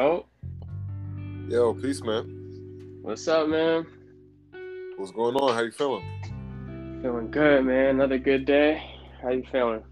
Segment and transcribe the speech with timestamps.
[0.00, 0.24] Yo,
[1.50, 3.00] Yo, peace, man.
[3.02, 3.84] what's up, man?
[4.96, 5.52] What's going on?
[5.52, 6.02] How you feeling?
[7.02, 7.96] Feeling good, man.
[7.96, 8.82] Another good day.
[9.20, 9.82] How you feeling?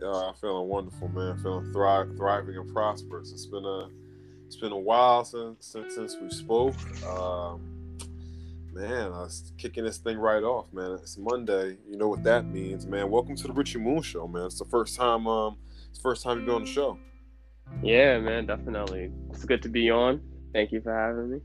[0.00, 1.38] Yeah, I'm feeling wonderful, man.
[1.38, 3.30] Feeling thrive, thriving and prosperous.
[3.30, 3.88] It's been a,
[4.46, 6.74] it's been a while since since, since we spoke.
[7.06, 7.96] Um,
[8.72, 10.90] man, I was kicking this thing right off, man.
[10.90, 11.76] It's Monday.
[11.88, 13.08] You know what that means, man.
[13.10, 14.46] Welcome to the Richie Moon Show, man.
[14.46, 15.56] It's the first time, um,
[15.88, 16.98] it's the first time you've been on the show.
[17.82, 19.10] Yeah, man, definitely.
[19.30, 20.20] It's good to be on.
[20.52, 21.40] Thank you for having me.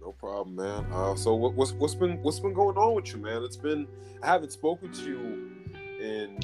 [0.00, 0.86] No problem, man.
[0.92, 3.42] Uh, so what, what's what's been what's been going on with you, man?
[3.42, 3.86] It's been
[4.22, 5.50] I haven't spoken to you
[6.00, 6.38] in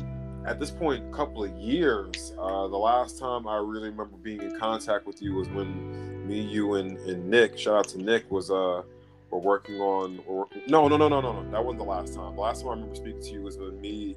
[0.46, 2.34] at this point a couple of years.
[2.38, 6.40] Uh, the last time I really remember being in contact with you was when me,
[6.40, 7.58] you, and, and Nick.
[7.58, 8.82] Shout out to Nick was uh
[9.30, 10.20] were working on.
[10.26, 11.50] Or, no, no, no, no, no, no.
[11.50, 12.36] That wasn't the last time.
[12.36, 14.16] The last time I remember speaking to you was when me,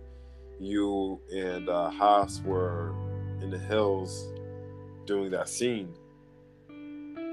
[0.59, 2.94] you, and uh, Haas were
[3.42, 4.28] in the hills
[5.09, 5.91] doing that scene.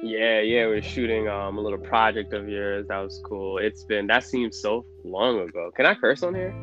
[0.02, 2.86] Yeah, yeah, we're shooting um a little project of yours.
[2.88, 3.58] That was cool.
[3.58, 5.70] It's been that seems so long ago.
[5.76, 6.54] Can I curse on here?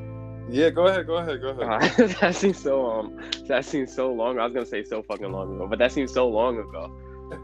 [0.50, 1.92] Yeah, go ahead, go ahead, go ahead.
[2.00, 4.40] Uh, that seems so um that seems so long.
[4.40, 6.84] I was gonna say so fucking long ago, but that seems so long ago.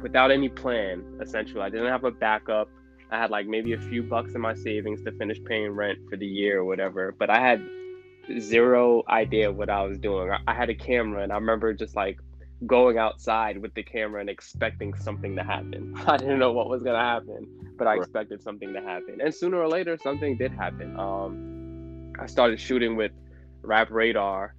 [0.01, 1.03] without any plan.
[1.21, 2.69] Essentially, I didn't have a backup.
[3.11, 6.15] I had like maybe a few bucks in my savings to finish paying rent for
[6.15, 7.13] the year or whatever.
[7.17, 7.61] But I had
[8.39, 10.31] zero idea what I was doing.
[10.47, 12.19] I, had a camera, and I remember just like
[12.67, 15.93] going outside with the camera and expecting something to happen.
[16.07, 18.01] I didn't know what was gonna happen, but I Right.
[18.01, 19.19] expected something to happen.
[19.21, 20.95] And sooner or later, something did happen.
[20.99, 23.11] Um, I started shooting with
[23.63, 24.53] Rap Radar,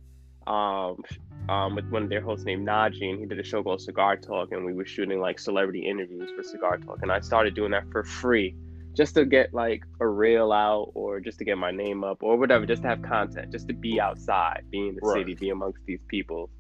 [0.47, 1.03] um,
[1.49, 4.17] um, with one of their hosts named Najee, and he did a show called Cigar
[4.17, 7.71] Talk, and we were shooting like celebrity interviews for Cigar Talk, and I started doing
[7.73, 8.55] that for free,
[8.95, 12.37] just to get like a reel out, or just to get my name up, or
[12.37, 15.21] whatever, just to have content, just to be outside, be in the Right.
[15.21, 16.51] city, be amongst these people,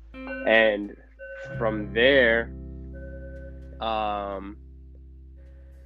[0.46, 0.96] and
[1.58, 2.52] from there,
[3.80, 4.56] um,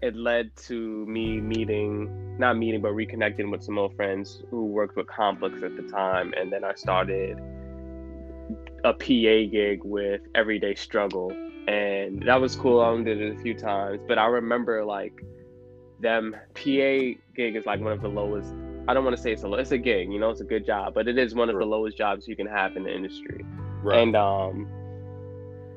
[0.03, 4.97] it led to me meeting, not meeting, but reconnecting with some old friends who worked
[4.97, 7.39] with Complex at the time, and then I started
[8.85, 11.33] a PA gig with Everyday Struggle,
[11.67, 12.81] and that was cool.
[12.81, 15.15] I only did it a few times, but I remember like
[16.07, 18.55] them PA gig is like one of the lowest.
[18.87, 20.45] I don't want to say it's a low, it's a gig, you know, it's a
[20.45, 22.95] good job, but it is one of the lowest jobs you can have in the
[22.95, 23.45] industry.
[23.83, 23.99] Right.
[23.99, 24.69] And um,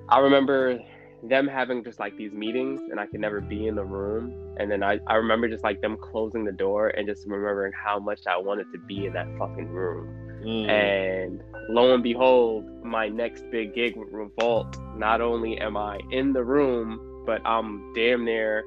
[0.07, 0.79] I remember
[1.23, 4.55] them having just like these meetings, and I could never be in the room.
[4.57, 7.97] And then I, I remember just like them closing the door, and just remembering how
[7.97, 10.07] much I wanted to be in that fucking room.
[10.45, 10.69] Mm.
[10.69, 16.31] And lo and behold, my next big gig with Revolt, not only am I in
[16.33, 18.63] the room, but I'm damn near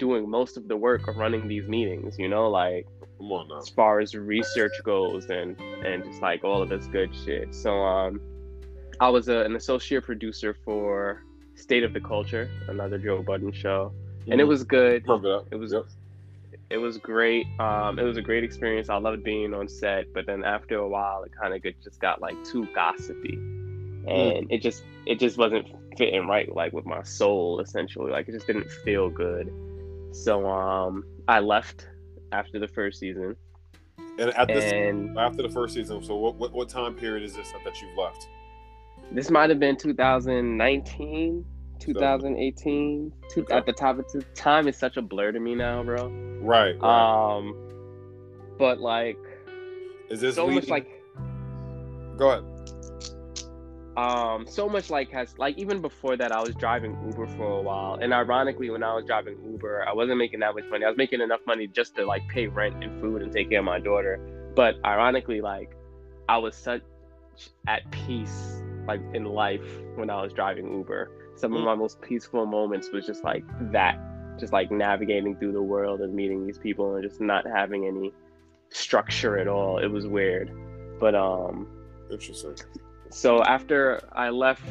[0.00, 2.86] doing most of the work of running these meetings, you know, like
[3.18, 3.58] Come on now.
[3.58, 7.54] as far as research goes and and just like all of this good shit.
[7.54, 8.20] So um
[8.98, 11.22] I was a, an associate producer for
[11.54, 13.92] State of the Culture, another Joe Budden show.
[14.30, 15.02] And it was good.
[15.06, 15.44] Remember that.
[15.52, 15.86] It was Yep.
[16.70, 17.46] it was great.
[17.58, 18.88] Um, it was a great experience.
[18.90, 22.20] I loved being on set, but then after a while, it kind of just got
[22.20, 23.34] like too gossipy,
[24.06, 25.66] and it just it just wasn't
[25.98, 27.60] fitting right like with my soul.
[27.60, 29.46] Essentially, like it just didn't feel good.
[30.12, 31.88] So um, I left
[32.32, 33.36] after the first season,
[34.18, 37.34] And at this and after the first season, so what, what what time period is
[37.34, 38.28] this that you've left?
[39.12, 41.44] this might have been 2019
[41.80, 43.12] 2018.
[43.28, 43.54] Two, Okay.
[43.54, 46.08] At the top of the time is such a blur to me now, bro.
[46.40, 46.78] Right.
[46.80, 47.36] right.
[47.36, 47.54] Um,
[48.58, 49.18] but like
[50.10, 51.02] Is this so much like
[52.16, 52.59] Go ahead.
[54.00, 57.62] Um so much like has like even before that I was driving Uber for a
[57.68, 57.94] while.
[58.02, 60.84] And ironically when I was driving Uber I wasn't making that much money.
[60.84, 63.60] I was making enough money just to like pay rent and food and take care
[63.60, 64.14] of my daughter.
[64.60, 65.70] But ironically like
[66.28, 66.82] I was such
[67.66, 71.02] at peace like in life when I was driving Uber.
[71.36, 71.64] Some of Mm.
[71.70, 73.96] my most peaceful moments was just like that
[74.38, 78.12] just like navigating through the world and meeting these people and just not having any
[78.70, 79.78] structure at all.
[79.78, 80.48] It was weird.
[80.98, 81.66] But um
[82.10, 82.54] Interesting.
[83.10, 84.62] So after I left,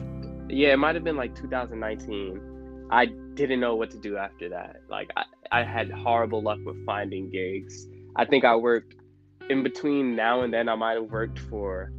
[0.47, 2.87] yeah, it might have been like 2019.
[2.91, 4.81] I didn't know what to do after that.
[4.89, 7.87] Like I, I had horrible luck with finding gigs.
[8.15, 8.95] I think I worked
[9.49, 10.69] in between now and then.
[10.69, 11.91] I might have worked for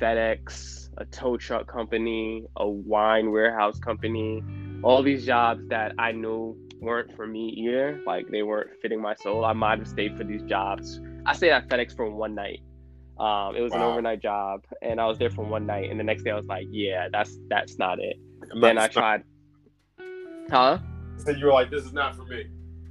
[0.00, 4.42] FedEx, a tow truck company, a wine warehouse company.
[4.82, 8.00] All these jobs that I knew weren't for me either.
[8.06, 9.44] Like they weren't fitting my soul.
[9.44, 11.00] I might have stayed for these jobs.
[11.26, 12.60] I stayed at FedEx for one night.
[13.20, 15.90] Um, it was an overnight job, and I was there for one night.
[15.90, 18.16] And the next day, I was like, "Yeah, that's that's not it."
[18.50, 19.24] I'm Then I tried,
[20.50, 20.78] huh?
[21.18, 22.46] So you were like, "This is not for me."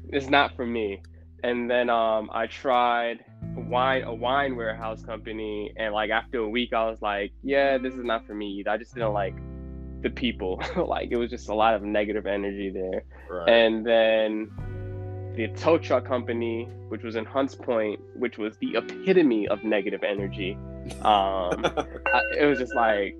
[0.09, 1.01] It's not for me.
[1.43, 6.73] And then um, I tried wine a wine warehouse company, and like after a week,
[6.73, 8.69] I was like, "Yeah, this is not for me." either.
[8.69, 9.35] I just didn't like
[10.01, 10.61] the people.
[10.75, 13.03] like it was just a lot of negative energy there.
[13.31, 13.49] Right.
[13.49, 14.51] And then
[15.39, 20.03] the tow truck company, which was in Hunts Point, which was the epitome of negative
[20.03, 20.57] energy.
[21.01, 21.63] Um,
[22.13, 23.15] I, it was just like,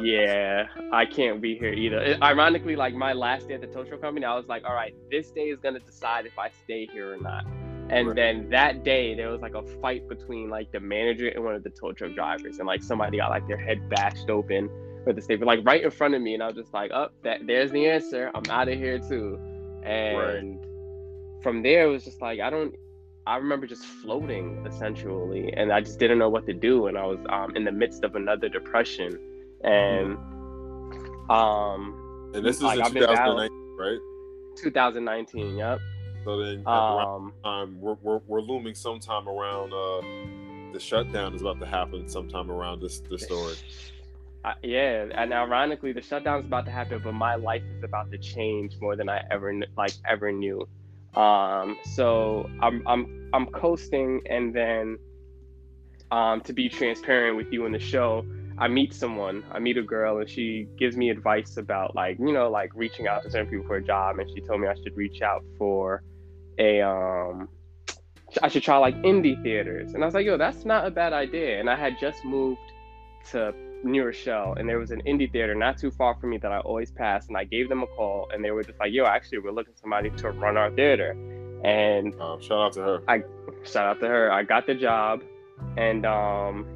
[0.00, 0.64] yeah,
[0.94, 1.98] I can't be here either.
[1.98, 4.74] It- ironically, like my last day at the tow truck company, I was like, all
[4.74, 7.44] right, this day is gonna decide if I stay here or not.
[7.90, 8.16] And Right.
[8.16, 11.62] then that day, there was like a fight between like the manager and one of
[11.62, 14.70] the tow truck drivers, and like somebody got like their head bashed open
[15.04, 17.08] with the staple, like right in front of me, and I was just like, oh,
[17.24, 18.30] that there's the answer.
[18.34, 19.38] I'm out of here too.
[19.84, 20.64] And
[21.42, 22.74] from there, it was just like I don't.
[23.26, 27.06] I remember just floating essentially, and I just didn't know what to do, and I
[27.06, 29.18] was um, in the midst of another depression,
[29.62, 30.16] and
[31.30, 33.98] um, and this is like, in I've 2019, right?
[34.56, 35.56] 2019.
[35.56, 35.78] Yep.
[36.24, 40.00] So then, Um, time, we're, we're, we're looming sometime around uh,
[40.72, 43.54] the shutdown is about to happen sometime around this this story.
[44.44, 48.18] I, yeah, and ironically, the shutdown's about to happen, but my life is about to
[48.18, 50.66] change more than I ever like ever knew.
[51.14, 54.98] Um, so I'm I'm I'm coasting, and then
[56.10, 58.24] um, to be transparent with you in the show,
[58.58, 62.32] I meet someone, I meet a girl, and she gives me advice about like you
[62.32, 64.74] know like reaching out to certain people for a job, and she told me I
[64.74, 66.02] should reach out for
[66.58, 67.48] a um.
[68.42, 71.12] I should try like indie theaters, and I was like, "Yo, that's not a bad
[71.12, 72.72] idea." And I had just moved
[73.32, 76.52] to New Rochelle, and there was an indie theater not too far from me that
[76.52, 79.04] I always pass, and I gave them a call, and they were just like, "Yo,
[79.04, 81.16] actually, we're looking for somebody to run our theater,"
[81.64, 83.02] and Uh, shout out to her.
[83.08, 83.22] I
[83.64, 84.32] shout out to her.
[84.32, 85.22] I got the job,
[85.76, 86.66] and um,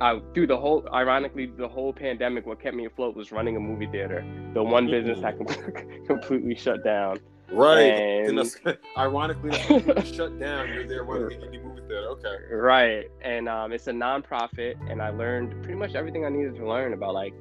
[0.00, 3.60] I through the whole, ironically, the whole pandemic, what kept me afloat was running a
[3.60, 4.24] movie theater.
[4.54, 5.36] The one business that
[6.06, 7.18] completely shut down.
[7.50, 8.26] Right.
[8.26, 8.56] And- that's,
[8.96, 9.50] ironically,
[9.86, 10.68] that's shut down.
[10.72, 12.06] You're there indie movie theater.
[12.10, 12.54] Okay.
[12.54, 16.68] Right, and um, it's a nonprofit, and I learned pretty much everything I needed to
[16.68, 17.32] learn about like,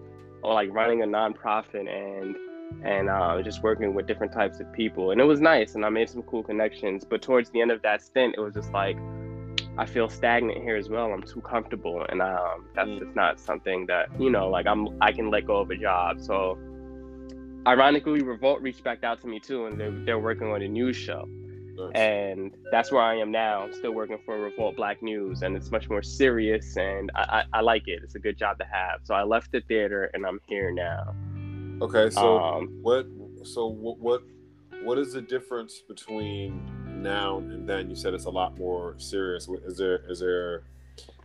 [0.43, 2.35] or like running a nonprofit and
[2.83, 5.89] and uh, just working with different types of people, and it was nice, and I
[5.89, 7.03] made some cool connections.
[7.09, 8.97] But towards the end of that stint, it was just like
[9.77, 11.11] I feel stagnant here as well.
[11.11, 12.99] I'm too comfortable, and um, that's Mm.
[12.99, 16.19] just not something that you know, like I'm I can let go of a job.
[16.21, 16.57] So,
[17.67, 20.95] ironically, Revolt reached back out to me too, and they're they're working on a news
[20.95, 21.27] show
[21.77, 21.91] Nice.
[21.93, 23.61] and that's where I am now.
[23.61, 27.59] I'm still working for Revolt Black News, and it's much more serious, and I, I,
[27.59, 28.01] I like it.
[28.03, 29.01] It's a good job to have.
[29.03, 31.13] So I left the theater, and I'm here now.
[31.81, 32.09] Okay.
[32.09, 33.05] So um, what?
[33.43, 33.99] So what?
[33.99, 34.23] What?
[34.83, 37.89] What is the difference between now and then?
[37.89, 39.47] You said it's a lot more serious.
[39.65, 40.01] Is there?
[40.09, 40.63] Is there?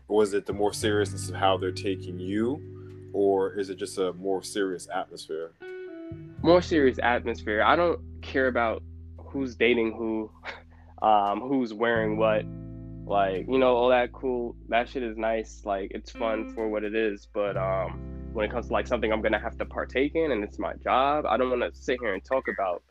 [0.09, 4.13] Was it the more seriousness of how they're taking you, or is it just a
[4.15, 5.53] more serious atmosphere?
[6.43, 7.63] More serious atmosphere.
[7.63, 8.83] I don't care about
[9.19, 10.31] who's dating who,
[11.07, 12.45] um, who's wearing what.
[13.05, 14.55] Like you know, all that cool.
[14.69, 15.63] That shit is nice.
[15.65, 18.01] Like it's fun for what it is, but um,
[18.33, 20.75] when it comes to like something I'm gonna have to partake in, and it's my
[20.75, 22.85] job, I don't want to sit here and talk about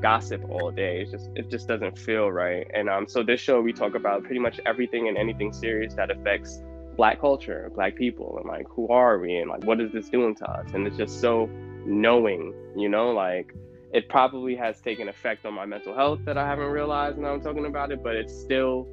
[0.00, 1.00] gossip all day.
[1.00, 2.66] It's just it just doesn't feel right.
[2.74, 6.10] And um, so this show we talk about pretty much everything and anything serious that
[6.10, 6.60] affects
[6.96, 10.34] Black culture, Black people, and like who are we, and like what is this doing
[10.36, 10.68] to us?
[10.74, 11.48] And it's just so
[11.86, 13.54] knowing, you know, like
[13.92, 17.40] it probably has taken effect on my mental health that I haven't realized now I'm
[17.40, 18.86] talking about it, but it's still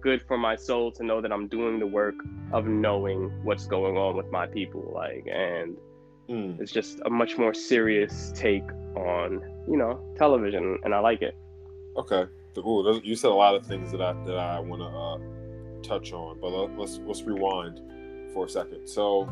[0.00, 2.14] good for my soul to know that I'm doing the work
[2.52, 5.76] of knowing what's going on with my people, like and
[6.30, 6.60] Mm.
[6.60, 11.36] It's just a much more serious take on you know television, and I like it.
[11.96, 12.26] Okay.
[12.58, 16.12] Ooh, you said a lot of things that I that I want to uh, touch
[16.12, 17.80] on, but let's let's rewind
[18.32, 18.86] for a second.
[18.88, 19.28] So,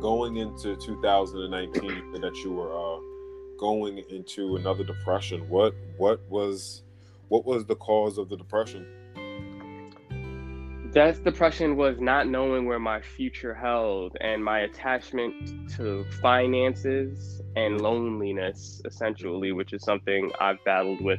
[0.00, 3.00] going into 2019, that you were uh,
[3.58, 5.48] going into another depression.
[5.48, 6.82] What what was
[7.28, 8.86] what was the cause of the depression?
[10.92, 17.80] That depression was not knowing where my future held and my attachment to finances and
[17.80, 21.18] loneliness, essentially, which is something I've battled with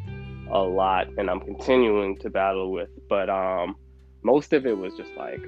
[0.50, 2.89] a lot and I'm continuing to battle with.
[3.07, 3.75] But um,
[4.24, 5.41] most of it was just like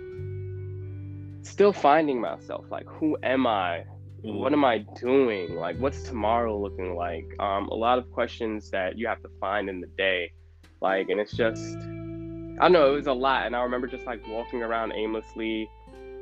[1.42, 2.66] still finding myself.
[2.70, 3.84] Like, who am I?
[4.22, 5.56] What am I doing?
[5.56, 7.26] Like, what's tomorrow looking like?
[7.40, 10.32] Um, a lot of questions that you have to find in the day.
[10.82, 11.78] Like, and it's just
[12.60, 13.46] I don't know, it was a lot.
[13.46, 15.70] And I remember just like walking around aimlessly.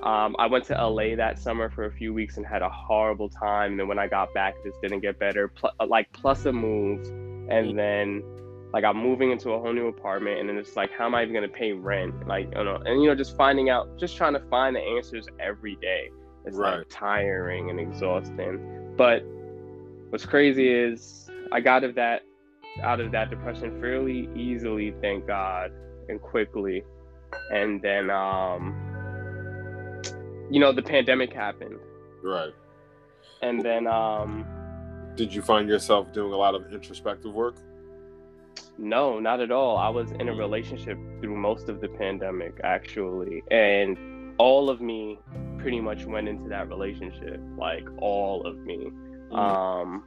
[0.04, 3.28] Um, I went to LA that summer for a few weeks and had a horrible
[3.28, 3.72] time.
[3.72, 5.48] And then when I got back, it just didn't get better.
[5.48, 7.08] Pl- like, plus a move.
[7.50, 8.22] And then,
[8.78, 10.40] like, I'm moving into a whole new apartment.
[10.40, 12.28] And then it's like, how am I even going to pay rent?
[12.28, 15.26] Like, you know, and, you know, just finding out, just trying to find the answers
[15.40, 16.12] every day.
[16.46, 16.78] It's Right.
[16.78, 18.94] like tiring and exhausting.
[18.96, 19.24] But
[20.12, 22.22] what's crazy is I got of that
[22.84, 25.72] out of that depression fairly easily, thank God
[26.08, 26.84] and quickly.
[27.52, 28.76] And then, um,
[30.52, 31.80] you know, the pandemic happened.
[32.22, 32.54] Right.
[33.42, 34.46] And then, um,
[35.16, 37.56] Did you find yourself doing a lot of introspective work?
[38.78, 39.78] No, not at all.
[39.78, 43.44] I was in a relationship through most of the pandemic, actually.
[43.52, 45.20] And all of me
[45.58, 48.92] pretty much went into that relationship, like all of me,
[49.32, 50.04] um,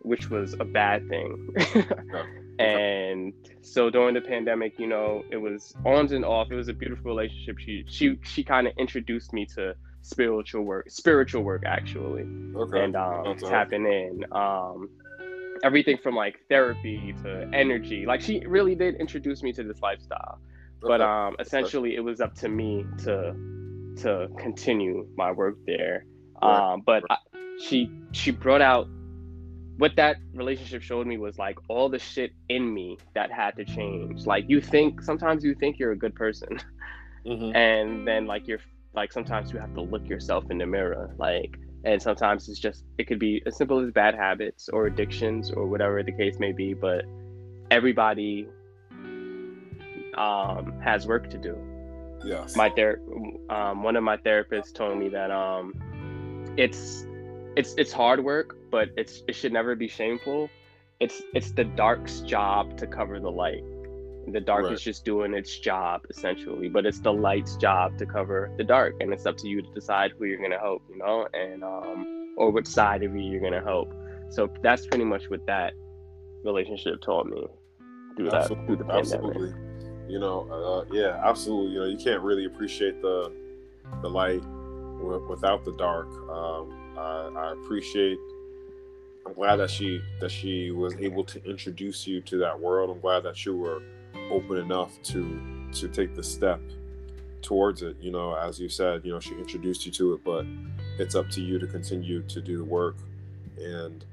[0.00, 1.48] which was a bad thing.
[2.58, 6.72] and so during the pandemic you know it was on and off it was a
[6.72, 12.24] beautiful relationship she she she kind of introduced me to spiritual work spiritual work actually
[12.54, 12.84] Okay.
[12.84, 14.88] and um tapping in um
[15.64, 18.04] everything from like therapy to energy.
[18.06, 20.38] Like she really did introduce me to this lifestyle.
[20.80, 23.34] But um essentially it was up to me to
[24.02, 26.04] to continue my work there.
[26.42, 27.16] Um but I,
[27.58, 28.86] she she brought out
[29.78, 33.64] what that relationship showed me was like all the shit in me that had to
[33.64, 34.26] change.
[34.26, 36.60] Like you think sometimes you think you're a good person.
[37.26, 37.56] Mhm.
[37.66, 38.60] and then like you're
[38.94, 41.10] like sometimes you have to look yourself in the mirror.
[41.18, 45.50] Like and sometimes it's just it could be as simple as bad habits or addictions
[45.50, 47.04] or whatever the case may be but
[47.70, 48.46] everybody
[50.16, 51.56] um has work to do
[52.24, 52.56] Yes.
[52.56, 53.00] my ther-
[53.50, 55.74] um, one of my therapists told me that um,
[56.56, 57.04] it's
[57.54, 60.48] it's it's hard work, but it's it should never be shameful.
[61.00, 63.62] It's it's the dark's job to cover the light.
[64.26, 64.72] The dark Right.
[64.72, 68.94] is just doing its job essentially, but it's the light's job to cover the dark,
[69.00, 72.34] and it's up to you to decide who you're gonna help, you know, and um,
[72.36, 73.92] or which side of you you're gonna help.
[74.30, 75.74] So that's pretty much what that
[76.44, 77.46] relationship taught me
[78.16, 79.12] through that through the pandemic.
[79.12, 79.52] absolutely.
[80.08, 81.72] You know, uh, yeah, absolutely.
[81.74, 83.30] You know, you can't really appreciate the
[84.02, 84.42] the light
[84.98, 86.08] w- without the dark.
[86.30, 88.18] Um, I, I appreciate.
[89.26, 92.90] I'm glad that she that she was able to introduce you to that world.
[92.90, 93.82] I'm glad that you were
[94.30, 95.40] open enough to
[95.72, 96.60] to take the step
[97.42, 97.96] towards it.
[98.00, 100.46] You know, as you said, you know, she introduced you to it, but
[100.98, 102.96] it's up to you to continue to do the work.
[103.58, 104.04] And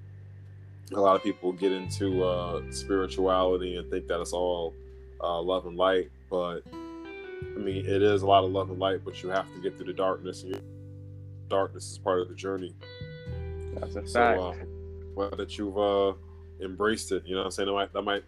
[0.93, 4.73] a lot of people get into uh, spirituality and think that it's all
[5.21, 9.01] uh, love and light, but I mean, it is a lot of love and light,
[9.05, 10.59] but you have to get through the darkness, and
[11.47, 12.73] darkness is part of the journey.
[13.75, 14.39] That's a So, fact.
[14.39, 14.53] uh,
[15.15, 16.13] glad that you've uh,
[16.61, 17.23] embraced it.
[17.25, 17.67] You know what I'm saying?
[17.67, 18.23] That might, that might,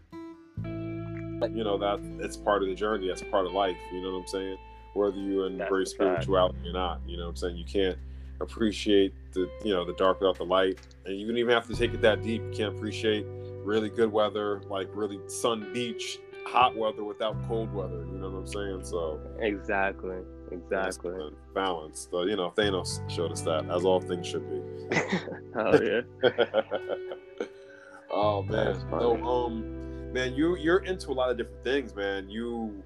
[1.42, 3.08] you know, that it's part of the journey.
[3.08, 3.78] That's part of life.
[3.92, 4.58] You know what I'm saying?
[4.94, 7.58] Whether you embrace spirituality or not, you know what I'm saying?
[7.58, 7.98] You can't
[8.40, 10.80] appreciate the, you know, the dark without the light.
[11.06, 12.42] And you don't even have to take it that deep.
[12.44, 13.26] You can't appreciate
[13.64, 18.06] really good weather, like really sun beach, hot weather without cold weather.
[18.06, 18.86] You know what I'm saying?
[18.86, 20.18] So Exactly.
[20.52, 21.32] Exactly.
[21.56, 22.08] balance.
[22.12, 24.62] The, you know, Thanos showed us that, as all things should be.
[25.56, 26.02] oh yeah.
[28.12, 28.80] oh man.
[28.92, 32.30] So um man, you you're into a lot of different things, man.
[32.30, 32.84] You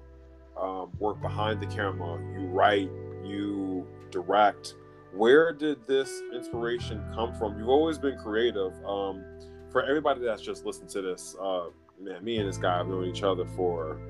[0.60, 2.90] um, work behind the camera, you write,
[3.24, 4.74] you direct.
[5.14, 7.58] Where did this inspiration come from?
[7.58, 8.72] You've always been creative.
[8.84, 9.24] Um,
[9.70, 11.68] for everybody that's just listened to this, uh,
[12.00, 14.00] man, me and this guy have known each other for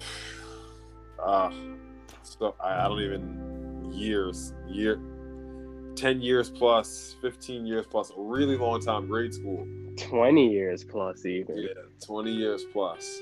[1.24, 1.50] uh
[2.22, 4.98] so I, I don't even years, year
[5.96, 9.66] 10 years plus, 15 years plus, a really long time, grade school.
[10.08, 11.56] Twenty years plus even.
[11.56, 11.68] Yeah,
[12.04, 13.20] 20 years plus.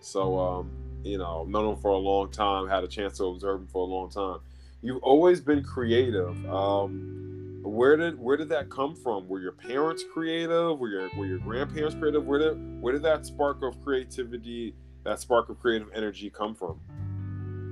[0.00, 0.70] So, um,
[1.02, 3.82] you know, known him for a long time, had a chance to observe him for
[3.82, 4.38] a long time.
[4.82, 6.44] You've always been creative.
[6.48, 9.28] Um, where did where did that come from?
[9.28, 10.78] Were your parents creative?
[10.78, 12.24] Were your were your grandparents creative?
[12.24, 16.80] Where did where did that spark of creativity, that spark of creative energy come from?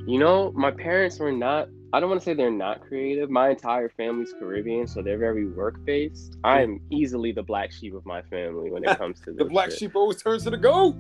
[0.07, 1.69] You know, my parents were not.
[1.93, 3.31] I don't want to say they're not creative.
[3.31, 6.37] My entire family's Caribbean, so they're very work based.
[6.43, 9.71] I am easily the black sheep of my family when it comes to the black
[9.71, 9.79] shit.
[9.79, 10.97] sheep always turns to the goat.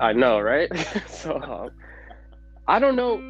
[0.00, 0.70] I know, right?
[1.08, 1.70] so um,
[2.66, 3.22] I don't know.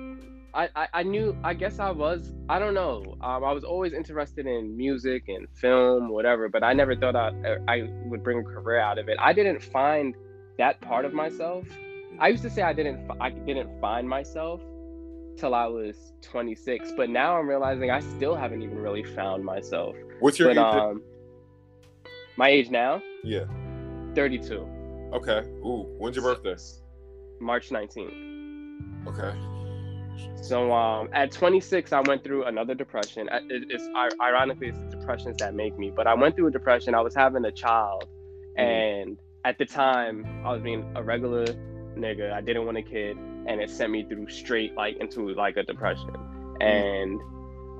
[0.54, 3.92] I, I, I knew I guess I was I don't know um, I was always
[3.92, 8.44] interested in music and film whatever but I never thought I, I would bring a
[8.44, 10.14] career out of it I didn't find
[10.58, 11.66] that part of myself
[12.20, 14.60] I used to say I didn't I didn't find myself
[15.36, 19.96] till I was 26 but now I'm realizing I still haven't even really found myself.
[20.20, 21.02] What's your but, age um,
[22.36, 23.02] my age now?
[23.22, 23.44] Yeah.
[24.14, 24.66] 32
[25.14, 25.42] okay.
[25.64, 26.56] Ooh when's your birthday?
[27.40, 28.34] March 19th
[29.08, 29.34] okay.
[30.42, 33.28] So um, at 26, I went through another depression.
[33.32, 33.88] It, it's
[34.20, 36.94] ironically it's the depressions that make me, but I went through a depression.
[36.94, 38.08] I was having a child,
[38.58, 38.60] mm-hmm.
[38.60, 41.46] and at the time, I was being a regular
[41.96, 42.32] nigga.
[42.32, 45.62] I didn't want a kid, and it sent me through straight like into like a
[45.62, 46.10] depression.
[46.10, 46.62] Mm-hmm.
[46.62, 47.20] And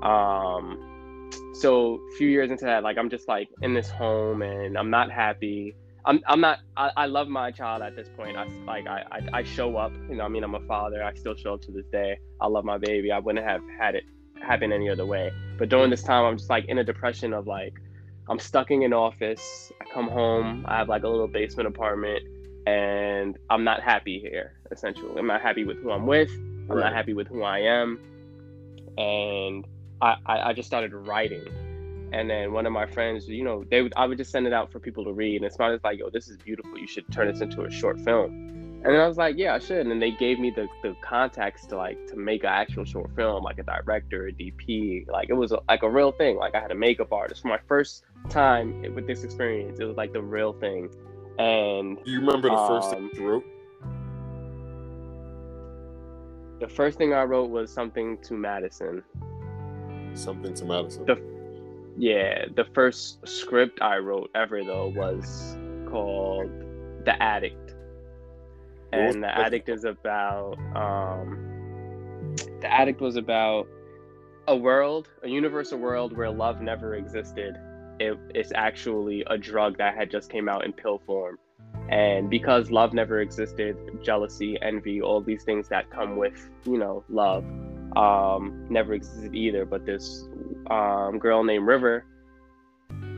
[0.03, 4.77] um, so a few years into that, like I'm just like in this home, and
[4.77, 5.75] I'm not happy.
[6.07, 8.37] I'm I'm not I, I love my child at this point.
[8.37, 11.03] I like I, I, I show up, you know, I mean I'm a father.
[11.03, 12.19] I still show up to this day.
[12.41, 13.11] I love my baby.
[13.11, 14.05] I wouldn't have had it
[14.43, 15.33] happen any other way.
[15.59, 17.73] But during this time I'm just like in a depression of like
[18.29, 19.73] I'm stuck in an office.
[19.81, 22.23] I come home, I have like a little basement apartment
[22.67, 25.19] and I'm not happy here, essentially.
[25.19, 26.31] I'm not happy with who I'm with.
[26.31, 26.85] I'm right.
[26.85, 27.99] not happy with who I am.
[28.97, 29.67] And
[30.01, 31.47] I, I, I just started writing
[32.15, 34.53] and then one of my friends, you know, they would I would just send it
[34.53, 36.79] out for people to read, and it's not like, yo, this is beautiful.
[36.79, 38.31] You should turn this into a short film.
[38.85, 39.87] And then I was like, yeah, I should.
[39.87, 43.43] And they gave me the, the contacts to like to make an actual short film,
[43.43, 45.09] like a director, a DP.
[45.09, 46.37] Like it was a, like a real thing.
[46.37, 49.81] Like I had a makeup artist for my first time with this experience.
[49.81, 50.91] It was like the real thing.
[51.39, 53.45] And do you remember the first um, thing you wrote?
[56.61, 59.03] The first thing I wrote was something to Madison.
[60.15, 61.05] Something to Madison.
[61.05, 61.21] The
[61.97, 65.57] yeah, the first script I wrote ever though was
[65.91, 66.51] called
[67.05, 67.75] The Addict.
[68.93, 73.67] And The Addict is about um The Addict was about
[74.47, 77.57] a world, a universal world where love never existed.
[78.01, 81.39] It, it's actually a drug that had just came out in pill form.
[81.89, 87.05] And because love never existed, jealousy, envy, all these things that come with, you know,
[87.09, 87.45] love,
[87.97, 89.65] um, never existed either.
[89.65, 90.27] But this
[90.71, 92.05] um, girl named River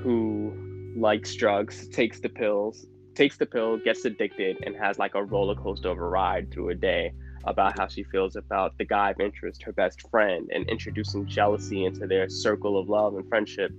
[0.03, 0.53] who
[0.97, 5.55] likes drugs, takes the pills, takes the pill, gets addicted, and has like a roller
[5.55, 7.13] coaster of a ride through a day
[7.45, 11.85] about how she feels about the guy of interest, her best friend, and introducing jealousy
[11.85, 13.71] into their circle of love and friendship.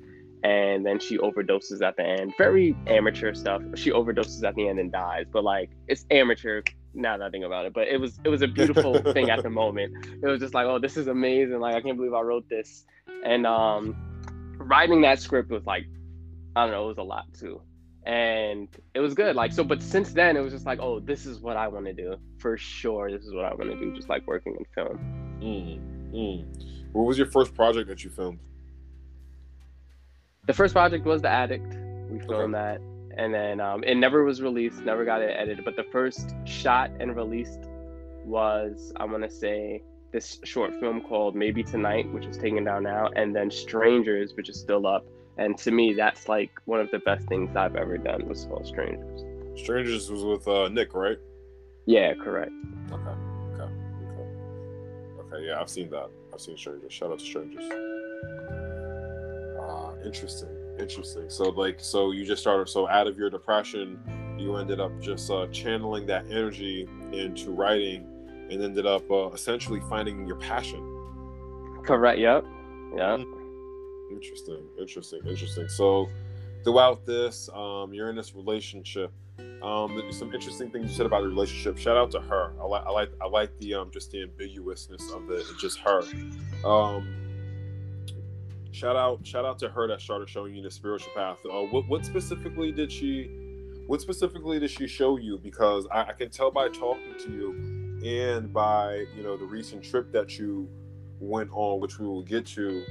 [0.43, 2.33] And then she overdoses at the end.
[2.37, 3.61] Very amateur stuff.
[3.75, 6.61] She overdoses at the end and dies, but like it's amateur
[6.93, 7.73] now that I think about it.
[7.73, 10.05] But it was it was a beautiful thing at the moment.
[10.21, 11.59] It was just like, oh, this is amazing.
[11.59, 12.85] Like I can't believe I wrote this
[13.23, 13.95] and um,
[14.57, 15.85] writing that script was like,
[16.55, 17.61] I don't know, it was a lot too,
[18.05, 19.35] and it was good.
[19.35, 21.85] Like so, but since then it was just like, oh, this is what I want
[21.85, 23.11] to do for sure.
[23.11, 24.97] This is what I want to do, just like working in film.
[25.41, 26.93] Mm, mm.
[26.93, 28.39] What was your first project that you filmed?
[30.47, 31.75] The first project was The Addict.
[32.09, 32.77] We filmed okay.
[32.77, 32.81] that,
[33.17, 35.65] and then um, it never was released, never got it edited.
[35.65, 37.59] But the first shot and released
[38.23, 39.83] was, I want to say,
[40.13, 44.47] this short film called Maybe Tonight, which is taken down now, and then Strangers, which
[44.47, 45.05] is still up.
[45.37, 48.65] And to me, that's like one of the best things I've ever done was called
[48.65, 49.25] Strangers.
[49.59, 51.17] Strangers was with uh, Nick, right?
[51.87, 52.53] Yeah, correct.
[52.89, 53.03] Okay,
[53.53, 54.23] okay, okay.
[55.19, 56.09] Okay, yeah, I've seen that.
[56.33, 56.93] I've seen Strangers.
[56.93, 57.69] Shout out to Strangers.
[59.67, 60.49] Uh, interesting,
[60.79, 61.29] interesting.
[61.29, 62.69] So, like, so you just started.
[62.69, 63.99] So, out of your depression,
[64.37, 68.07] you ended up just uh, channeling that energy into writing
[68.49, 70.79] and ended up uh, essentially finding your passion.
[71.83, 72.19] Correct.
[72.19, 72.45] Yep.
[72.95, 73.17] Yeah.
[74.11, 74.63] Interesting.
[74.79, 75.19] Interesting.
[75.27, 75.67] Interesting.
[75.67, 76.07] So,
[76.63, 79.11] throughout this, um, you're in this relationship.
[79.61, 81.77] Um, some interesting things you said about the relationship.
[81.77, 82.53] Shout out to her.
[82.61, 82.85] I like.
[82.85, 83.11] I like.
[83.21, 85.43] I like the um, just the ambiguousness of it.
[85.59, 86.03] Just her.
[86.63, 87.26] Um,
[88.77, 89.25] shout out.
[89.25, 91.37] Shout out to her that started showing you the spiritual path.
[91.45, 93.29] Uh, what What specifically did she?
[93.87, 95.37] What specifically did she show you?
[95.37, 99.83] Because I, I can tell by talking to you and by you know the recent
[99.83, 100.69] trip that you
[101.19, 102.83] went on, which we will get to,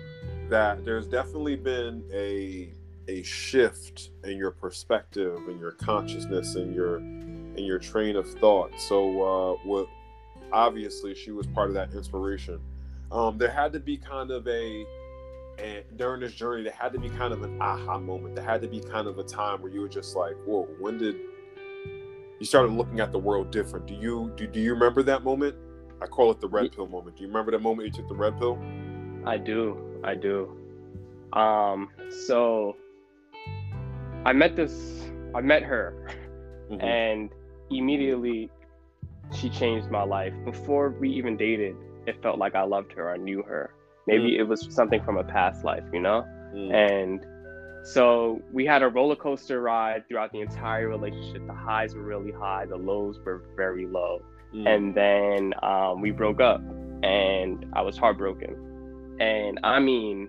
[0.49, 2.73] that there's definitely been a
[3.09, 8.73] a shift in your perspective and your consciousness and your and your train of thought.
[8.79, 9.87] So uh, what
[10.53, 12.61] obviously she was part of that inspiration.
[13.13, 14.85] Um, there had to be kind of a
[15.59, 18.35] and during this journey, there had to be kind of an aha moment.
[18.35, 20.99] There had to be kind of a time where you were just like, "Whoa, when
[20.99, 21.17] did
[22.39, 25.57] you started looking at the world different?" Do you do, do you remember that moment?
[26.03, 27.17] I call it the red pill moment.
[27.17, 28.59] Do you remember that moment you took the red pill?
[29.25, 30.01] I do.
[30.05, 30.57] I do.
[31.33, 31.91] Um,
[32.27, 32.77] so
[34.25, 34.97] I met this
[35.37, 35.93] I met her
[36.71, 36.81] mm-hmm.
[36.81, 37.31] and
[37.71, 38.51] immediately
[39.35, 40.33] she changed my life.
[40.45, 43.11] Before we even dated, it felt like I loved her.
[43.11, 43.75] I knew her.
[44.07, 44.41] Maybe mm.
[44.41, 46.25] it was something from a past life, you know?
[46.55, 46.73] Mm.
[46.73, 47.27] And
[47.85, 51.47] so we had a roller coaster ride throughout the entire relationship.
[51.47, 54.23] The highs were really high, the lows were very low.
[54.55, 54.69] Mm.
[54.69, 56.61] And then um, we broke up
[57.03, 59.17] and I was heartbroken.
[59.21, 60.29] And I mean,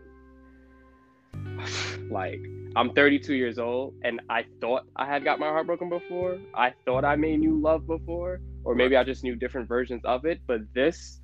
[2.10, 2.40] like,
[2.76, 6.38] I'm 32 years old and I thought I had got my heart broken before.
[6.54, 10.26] I thought I made new love before, or maybe I just knew different versions of
[10.26, 10.42] it.
[10.46, 11.20] But this,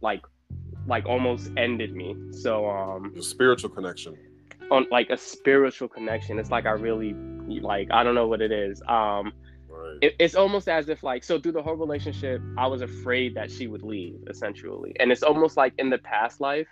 [0.00, 0.22] like,
[0.86, 2.16] like almost ended me.
[2.32, 4.16] So um, a spiritual connection.
[4.70, 6.38] On like a spiritual connection.
[6.38, 7.14] It's like I really
[7.60, 8.82] like I don't know what it is.
[8.88, 9.32] Um,
[9.68, 9.98] right.
[10.00, 13.50] it, it's almost as if like so through the whole relationship, I was afraid that
[13.50, 16.68] she would leave essentially, and it's almost like in the past life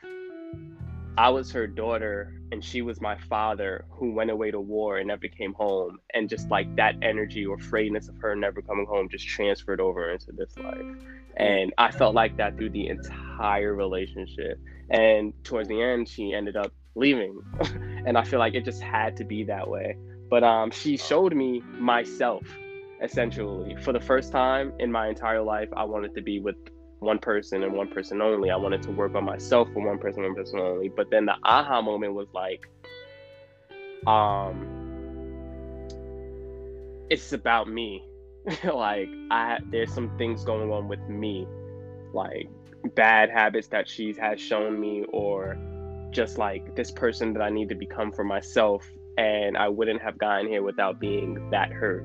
[1.18, 5.08] I was her daughter and she was my father who went away to war and
[5.08, 5.98] never came home.
[6.14, 10.10] And just like that energy or afraidness of her never coming home just transferred over
[10.10, 10.86] into this life.
[11.36, 14.60] And I felt like that through the entire relationship.
[14.90, 17.40] And towards the end, she ended up leaving.
[18.06, 19.96] and I feel like it just had to be that way.
[20.28, 22.42] But um, she showed me myself
[23.02, 25.68] essentially for the first time in my entire life.
[25.76, 26.56] I wanted to be with
[27.00, 28.50] one person and one person only.
[28.50, 30.88] I wanted to work on myself for one person, and one person only.
[30.88, 32.68] But then the aha moment was like,
[34.06, 34.68] um,
[37.10, 38.02] it's about me.
[38.64, 41.46] like I there's some things going on with me,
[42.12, 42.50] like
[42.94, 45.56] bad habits that she has shown me, or
[46.10, 48.88] just like this person that I need to become for myself.
[49.16, 52.04] And I wouldn't have gotten here without being that hurt.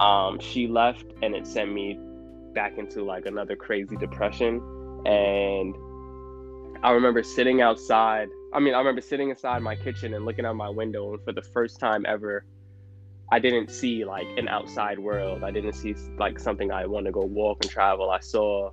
[0.00, 1.98] Um, she left and it sent me
[2.54, 4.60] back into like another crazy depression.
[5.04, 5.74] And
[6.82, 8.28] I remember sitting outside.
[8.52, 11.32] I mean, I remember sitting inside my kitchen and looking out my window, and for
[11.32, 12.44] the first time ever,
[13.30, 15.42] I didn't see like an outside world.
[15.42, 18.10] I didn't see like something I want to go walk and travel.
[18.10, 18.70] I saw,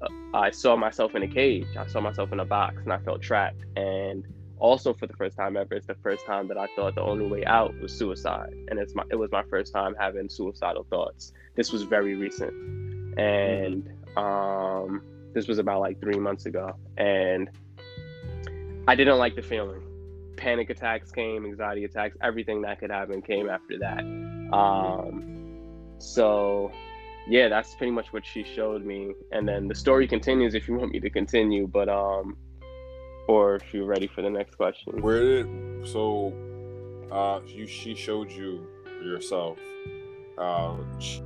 [0.00, 1.66] uh, I saw myself in a cage.
[1.76, 3.64] I saw myself in a box, and I felt trapped.
[3.76, 4.24] And
[4.58, 7.26] also, for the first time ever, it's the first time that I thought the only
[7.26, 11.32] way out was suicide, and it's my it was my first time having suicidal thoughts.
[11.56, 15.02] This was very recent and um,
[15.34, 17.48] this was about like three months ago, and
[18.86, 19.82] I didn't like the feeling.
[20.36, 24.00] Panic attacks came, anxiety attacks, everything that could happen came after that.
[24.52, 26.70] Um, so,
[27.28, 29.12] yeah, that's pretty much what she showed me.
[29.32, 32.36] And then the story continues if you want me to continue, but um,
[33.28, 35.00] or if you're ready for the next question.
[35.00, 36.32] Where did so?
[37.10, 38.66] Uh, you she showed you
[39.02, 39.58] yourself.
[40.38, 41.22] Uh, she,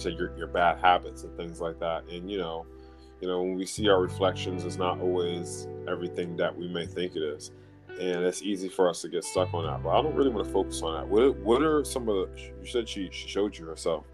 [0.00, 2.04] to your, your bad habits and things like that.
[2.10, 2.66] And you know,
[3.20, 7.16] you know, when we see our reflections, it's not always everything that we may think
[7.16, 7.50] it is.
[8.00, 9.82] And it's easy for us to get stuck on that.
[9.82, 11.08] But I don't really want to focus on that.
[11.08, 14.04] What what are some of the you said she she showed you herself.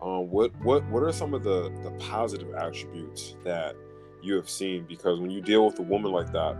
[0.00, 3.74] Um, what what what are some of the the positive attributes that
[4.22, 4.86] you have seen?
[4.88, 6.56] Because when you deal with a woman like that,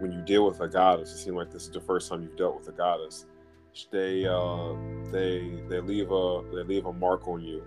[0.00, 2.36] when you deal with a goddess, it seems like this is the first time you've
[2.36, 3.26] dealt with a goddess
[3.90, 4.74] they uh,
[5.10, 7.64] they they leave a they leave a mark on you.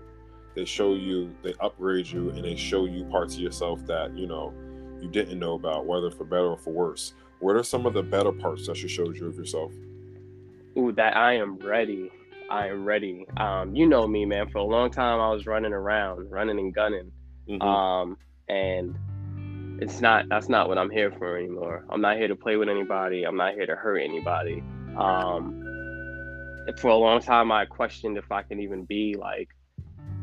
[0.54, 4.26] They show you, they upgrade you, and they show you parts of yourself that you
[4.26, 4.54] know
[5.00, 7.14] you didn't know about, whether for better or for worse.
[7.40, 9.72] What are some of the better parts that she showed you of yourself?
[10.78, 12.10] Ooh, that I am ready.
[12.50, 13.26] I am ready.
[13.36, 14.48] Um, you know me, man.
[14.48, 17.12] For a long time, I was running around, running and gunning.
[17.48, 17.62] Mm-hmm.
[17.62, 18.16] Um,
[18.48, 18.96] and
[19.80, 20.28] it's not.
[20.28, 21.84] That's not what I'm here for anymore.
[21.90, 23.24] I'm not here to play with anybody.
[23.24, 24.62] I'm not here to hurt anybody.
[24.96, 25.62] Um,
[26.78, 29.48] for a long time I questioned if I can even be like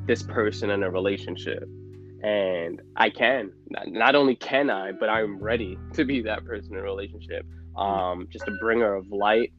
[0.06, 1.68] this person in a relationship.
[2.24, 3.52] And I can.
[3.88, 7.46] Not only can I, but I'm ready to be that person in a relationship.
[7.78, 9.52] Um, just a bringer of light.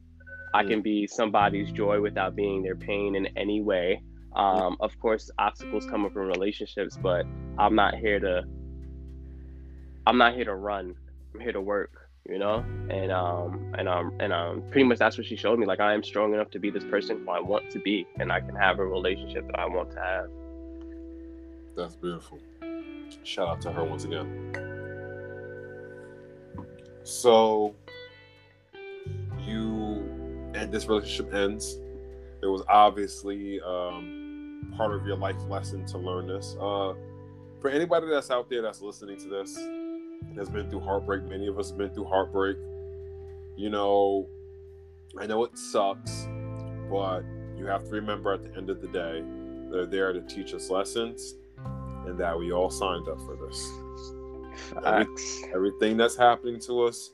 [0.53, 4.01] I can be somebody's joy without being their pain in any way.
[4.35, 7.25] Um, of course, obstacles come up in relationships, but
[7.59, 8.43] I'm not here to.
[10.07, 10.95] I'm not here to run.
[11.33, 15.17] I'm here to work you know and um and um and um pretty much that's
[15.17, 17.39] what she showed me like i am strong enough to be this person who i
[17.39, 20.25] want to be and i can have a relationship that i want to have
[21.75, 22.39] that's beautiful
[23.23, 24.51] shout out to her once again
[27.03, 27.73] so
[29.39, 31.79] you and this relationship ends
[32.41, 36.93] it was obviously um part of your life lesson to learn this uh
[37.59, 39.57] for anybody that's out there that's listening to this
[40.37, 41.23] has been through heartbreak.
[41.23, 42.57] Many of us have been through heartbreak.
[43.55, 44.27] you know,
[45.17, 46.27] I know it sucks,
[46.89, 47.21] but
[47.57, 49.23] you have to remember at the end of the day,
[49.71, 51.35] they're there to teach us lessons
[52.07, 53.71] and that we all signed up for this.
[54.85, 55.15] Every,
[55.53, 57.11] everything that's happening to us,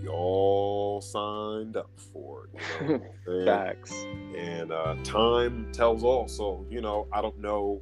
[0.00, 2.82] we all signed up for it.
[2.82, 3.92] You know Facts.
[4.36, 6.28] And uh, time tells all.
[6.28, 7.80] So, you know, I don't know,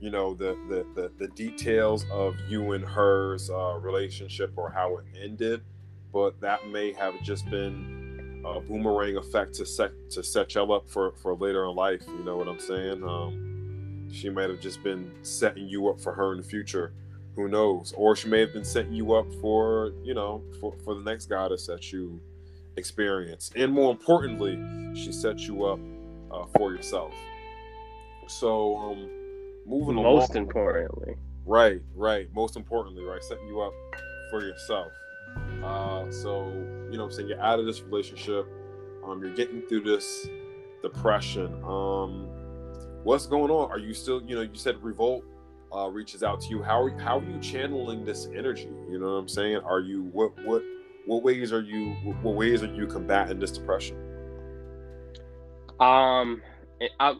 [0.00, 4.98] you know, the the the, the details of you and her's uh, relationship or how
[4.98, 5.62] it ended,
[6.12, 10.88] but that may have just been a boomerang effect to set to set y'all up
[10.88, 12.02] for for later in life.
[12.06, 13.02] You know what I'm saying?
[13.02, 13.53] Um,
[14.14, 16.92] she might have just been setting you up for her in the future.
[17.36, 17.92] Who knows?
[17.96, 21.26] Or she may have been setting you up for you know for, for the next
[21.26, 22.20] goddess that you
[22.76, 23.50] experience.
[23.56, 24.58] And more importantly
[24.94, 25.80] she set you up
[26.30, 27.12] uh, for yourself.
[28.28, 29.10] So um
[29.66, 30.16] moving along.
[30.16, 31.14] Most along, importantly.
[31.44, 32.28] Right right.
[32.34, 33.72] Most importantly right setting you up
[34.30, 34.92] for yourself.
[35.62, 36.48] Uh so
[36.90, 37.28] you know i'm saying?
[37.28, 38.46] You're out of this relationship.
[39.04, 40.28] Um you're getting through this
[40.82, 41.62] depression.
[41.64, 42.28] Um
[43.04, 45.24] what's going on are you still you know you said revolt
[45.74, 48.70] uh, reaches out to you, how are, how are you channeling this energy?
[48.88, 49.58] You know what I'm saying?
[49.64, 50.62] Are you what what
[51.06, 53.96] what ways are you what ways are you combating this depression?
[55.80, 56.42] Um,
[57.00, 57.16] I,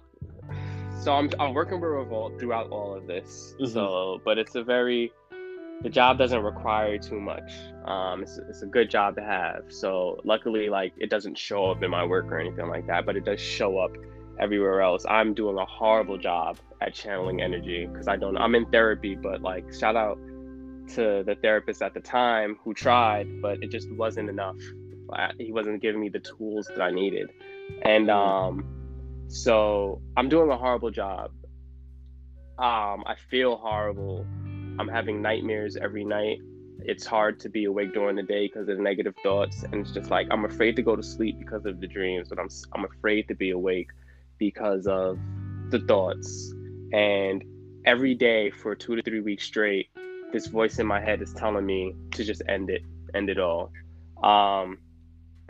[1.03, 3.55] so I'm I'm working with Revolt throughout all of this.
[3.61, 3.73] Mm-hmm.
[3.73, 5.13] So, but it's a very
[5.83, 7.53] the job doesn't require too much.
[7.85, 9.65] Um, it's, it's a good job to have.
[9.69, 13.17] So luckily, like it doesn't show up in my work or anything like that, but
[13.17, 13.91] it does show up
[14.39, 15.05] everywhere else.
[15.09, 18.37] I'm doing a horrible job at channeling energy because I don't.
[18.37, 20.19] I'm in therapy, but like shout out
[20.95, 24.57] to the therapist at the time who tried, but it just wasn't enough.
[25.39, 27.31] He wasn't giving me the tools that I needed,
[27.83, 28.15] and mm.
[28.15, 31.31] um, so I'm doing a horrible job.
[32.59, 34.27] Um, I feel horrible.
[34.79, 36.39] I'm having nightmares every night.
[36.81, 39.93] It's hard to be awake during the day because of the negative thoughts, and it's
[39.93, 42.85] just like I'm afraid to go to sleep because of the dreams, but I'm I'm
[42.85, 43.89] afraid to be awake
[44.39, 45.19] because of
[45.71, 46.53] the thoughts.
[46.93, 47.45] And
[47.85, 49.89] every day for two to three weeks straight,
[50.33, 52.83] this voice in my head is telling me to just end it,
[53.15, 53.71] end it all.
[54.23, 54.79] Um,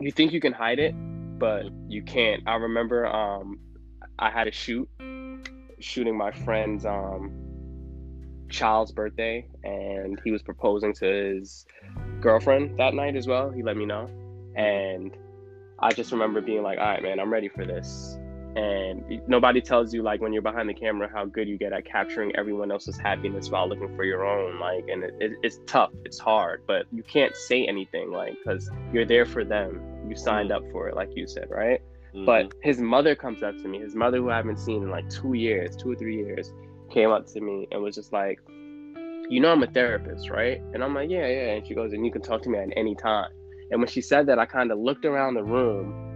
[0.00, 0.94] you think you can hide it,
[1.38, 2.42] but you can't.
[2.46, 3.58] I remember um,
[4.18, 4.88] I had a shoot,
[5.80, 7.32] shooting my friend's um,
[8.50, 11.66] child's birthday, and he was proposing to his
[12.20, 13.50] girlfriend that night as well.
[13.50, 14.08] He let me know.
[14.56, 15.16] And
[15.78, 18.16] I just remember being like, all right, man, I'm ready for this
[18.56, 21.84] and nobody tells you like when you're behind the camera how good you get at
[21.84, 25.90] capturing everyone else's happiness while looking for your own like and it, it, it's tough
[26.04, 29.80] it's hard but you can't say anything like because you're there for them.
[30.08, 31.80] You signed up for it like you said right?
[32.14, 32.26] Mm-hmm.
[32.26, 35.08] but his mother comes up to me his mother who i haven't seen in like
[35.10, 36.52] two years two or three years
[36.92, 38.38] came up to me and was just like
[39.28, 40.60] you know i'm a therapist right?
[40.74, 42.68] And i'm like yeah yeah and she goes and you can talk to me at
[42.76, 43.30] any time.
[43.72, 46.13] And when she said that i kind of looked around the room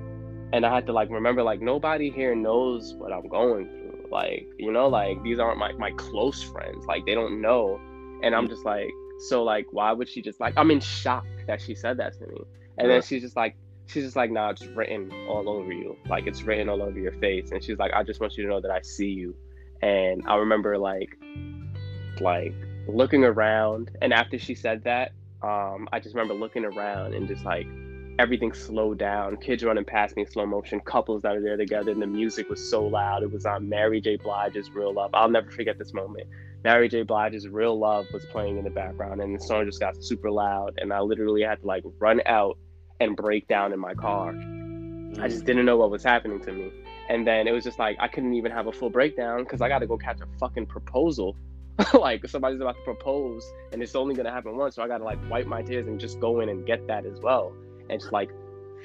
[0.52, 4.08] and I had to like remember like nobody here knows what I'm going through.
[4.11, 6.87] Like, you know, like these aren't my my close friends.
[6.87, 7.80] Like they don't know.
[8.22, 8.90] And I'm just like,
[9.28, 12.26] so like why would she just like I'm in shock that she said that to
[12.26, 12.40] me.
[12.78, 13.56] And then she's just like
[13.87, 15.96] she's just like, nah, it's written all over you.
[16.08, 17.50] Like it's written all over your face.
[17.50, 19.37] And she's like, I just want you to know that I see you.
[19.82, 21.16] And I remember like
[22.20, 22.54] like
[22.87, 27.44] looking around and after she said that, um, I just remember looking around and just
[27.44, 27.66] like
[28.18, 29.37] everything slowed down.
[29.37, 32.50] Kids running past me in slow motion, couples that are there together, and the music
[32.50, 33.22] was so loud.
[33.22, 34.16] It was on Mary J.
[34.16, 35.11] Blige's Real Love.
[35.14, 36.26] I'll never forget this moment.
[36.64, 37.02] Mary J.
[37.02, 40.74] Blige's Real Love was playing in the background, and the song just got super loud,
[40.78, 42.59] and I literally had to like run out
[43.00, 44.31] and break down in my car.
[45.20, 46.72] I just didn't know what was happening to me.
[47.09, 49.68] And then it was just like I couldn't even have a full breakdown because I
[49.68, 51.37] got to go catch a fucking proposal.
[51.94, 55.18] like somebody's about to propose and it's only gonna happen once, so I gotta like
[55.31, 57.52] wipe my tears and just go in and get that as well
[57.90, 58.31] just like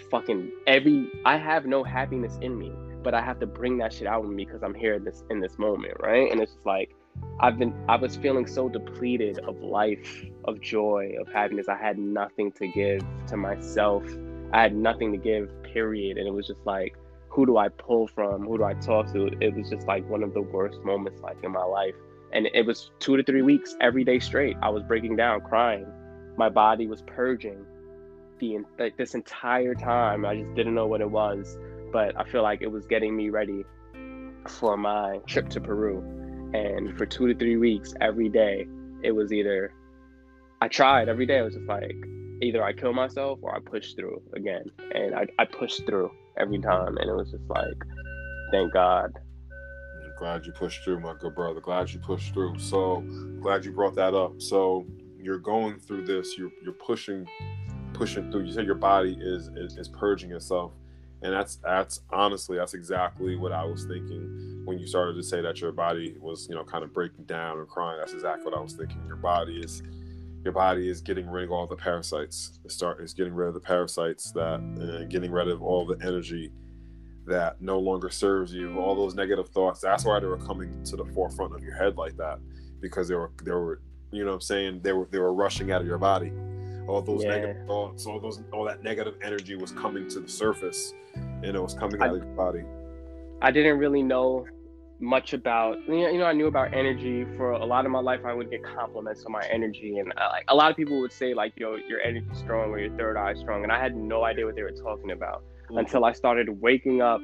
[0.09, 2.71] fucking every I have no happiness in me,
[3.03, 5.23] but I have to bring that shit out in me because I'm here in this
[5.29, 6.31] in this moment, right?
[6.31, 6.95] And it's just like
[7.39, 11.67] I've been I was feeling so depleted of life, of joy, of happiness.
[11.67, 14.03] I had nothing to give to myself.
[14.51, 16.17] I had nothing to give, period.
[16.17, 16.95] And it was just like,
[17.29, 18.45] who do I pull from?
[18.45, 19.27] Who do I talk to?
[19.41, 21.95] It was just like one of the worst moments like in my life.
[22.31, 24.55] And it was two to three weeks every day straight.
[24.61, 25.85] I was breaking down, crying.
[26.37, 27.65] My body was purging
[28.79, 30.25] like this entire time.
[30.25, 31.57] I just didn't know what it was,
[31.91, 33.63] but I feel like it was getting me ready
[34.47, 35.99] for my trip to Peru.
[36.53, 38.67] And for two to three weeks, every day,
[39.03, 39.73] it was either
[40.61, 41.39] I tried every day.
[41.39, 41.95] I was just like
[42.41, 46.59] either I kill myself or I push through again, and I I pushed through every
[46.59, 47.79] time, and it was just like,
[48.51, 49.11] thank God.
[50.19, 51.59] Glad you pushed through, my good brother.
[51.59, 52.57] Glad you pushed through.
[52.57, 53.03] So
[53.41, 54.41] glad you brought that up.
[54.41, 54.85] So
[55.19, 56.37] you're going through this.
[56.37, 57.27] You're you're pushing
[57.93, 58.43] pushing through.
[58.43, 60.73] You said your body is, is is purging itself,
[61.21, 65.41] and that's that's honestly that's exactly what I was thinking when you started to say
[65.41, 67.99] that your body was you know kind of breaking down and crying.
[67.99, 69.03] That's exactly what I was thinking.
[69.07, 69.83] Your body is
[70.43, 72.59] your body is getting rid of all the parasites.
[72.65, 75.97] It start is getting rid of the parasites that and getting rid of all the
[76.05, 76.51] energy
[77.25, 78.77] that no longer serves you.
[78.77, 79.79] All those negative thoughts.
[79.79, 82.39] That's why they were coming to the forefront of your head like that
[82.81, 85.71] because they were they were you know what I'm saying they were they were rushing
[85.71, 86.31] out of your body.
[86.87, 87.29] All those yeah.
[87.29, 91.61] negative thoughts, all those all that negative energy was coming to the surface, and it
[91.61, 92.63] was coming I, out of your body.
[93.41, 94.45] I didn't really know
[94.99, 98.21] much about you know I knew about energy for a lot of my life.
[98.25, 101.11] I would get compliments on my energy, and I, like a lot of people would
[101.11, 104.23] say like yo your energy strong or your third eye strong, and I had no
[104.23, 105.77] idea what they were talking about mm-hmm.
[105.77, 107.21] until I started waking up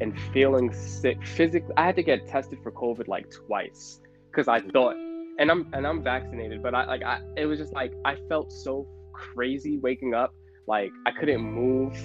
[0.00, 1.74] and feeling sick physically.
[1.76, 4.96] I had to get tested for COVID like twice because I thought,
[5.38, 8.50] and I'm and I'm vaccinated, but I like I it was just like I felt
[8.52, 8.86] so
[9.34, 10.34] crazy waking up,
[10.66, 11.96] like I couldn't move.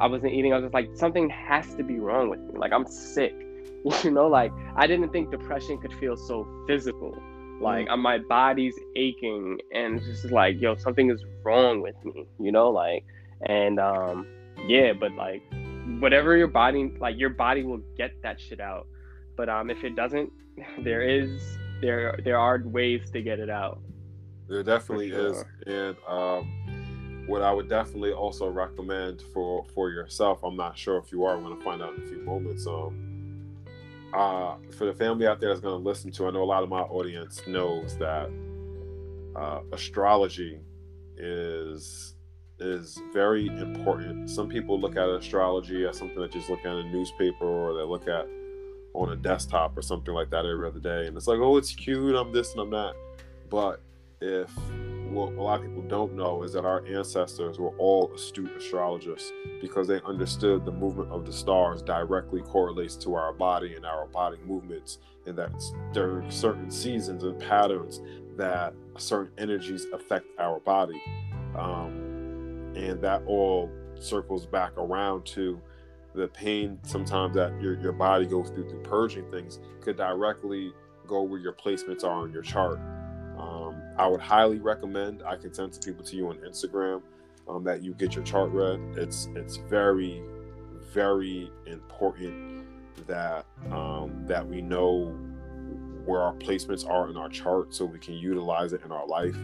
[0.00, 0.52] I wasn't eating.
[0.52, 2.58] I was just like, something has to be wrong with me.
[2.58, 3.34] Like I'm sick.
[4.02, 7.16] you know like i didn't think depression could feel so physical
[7.60, 7.98] like mm.
[7.98, 13.04] my body's aching and just like yo something is wrong with me you know like
[13.46, 14.26] and um
[14.66, 15.42] yeah but like
[16.00, 18.86] whatever your body like your body will get that shit out
[19.36, 20.32] but um if it doesn't
[20.82, 23.80] there is there there are ways to get it out
[24.48, 25.32] there definitely sure.
[25.32, 30.98] is and um what i would definitely also recommend for for yourself i'm not sure
[30.98, 33.14] if you are I'm going to find out in a few moments um
[34.14, 36.62] uh, for the family out there that's going to listen to, I know a lot
[36.62, 38.30] of my audience knows that
[39.36, 40.60] uh, astrology
[41.16, 42.14] is
[42.60, 44.30] is very important.
[44.30, 47.82] Some people look at astrology as something that just look at a newspaper or they
[47.82, 48.28] look at
[48.94, 51.74] on a desktop or something like that every other day, and it's like, oh, it's
[51.74, 52.94] cute, I'm this and I'm that.
[53.50, 53.80] But
[54.24, 54.50] if
[55.10, 59.32] what a lot of people don't know is that our ancestors were all astute astrologers
[59.60, 64.06] because they understood the movement of the stars directly correlates to our body and our
[64.06, 65.52] body movements, and that
[65.92, 68.00] there are certain seasons and patterns
[68.36, 71.00] that certain energies affect our body.
[71.56, 75.60] Um, and that all circles back around to
[76.14, 80.72] the pain sometimes that your, your body goes through through purging things could directly
[81.06, 82.80] go where your placements are on your chart
[83.98, 85.22] I would highly recommend.
[85.22, 87.02] I can send to people to you on Instagram
[87.48, 88.80] um, that you get your chart read.
[88.96, 90.22] It's it's very
[90.92, 92.66] very important
[93.06, 95.14] that um, that we know
[96.04, 99.36] where our placements are in our chart so we can utilize it in our life.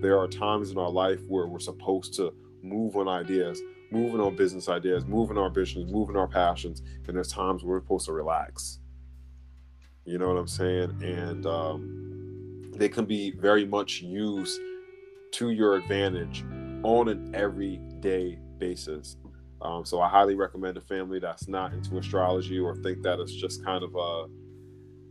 [0.00, 4.36] There are times in our life where we're supposed to move on ideas, moving on
[4.36, 8.12] business ideas, moving our visions, moving our passions, and there's times where we're supposed to
[8.12, 8.80] relax.
[10.04, 11.02] You know what I'm saying?
[11.02, 12.07] And um,
[12.78, 14.60] they can be very much used
[15.32, 16.44] to your advantage
[16.82, 19.16] on an everyday basis.
[19.60, 23.34] Um, so I highly recommend a family that's not into astrology or think that it's
[23.34, 24.26] just kind of a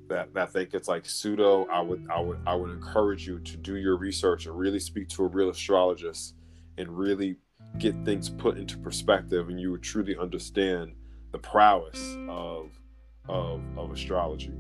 [0.07, 1.65] that that think it's like pseudo.
[1.65, 5.09] I would I would I would encourage you to do your research and really speak
[5.09, 6.35] to a real astrologist
[6.77, 7.35] and really
[7.77, 10.93] get things put into perspective, and you would truly understand
[11.33, 12.69] the prowess of
[13.27, 14.53] of, of astrology.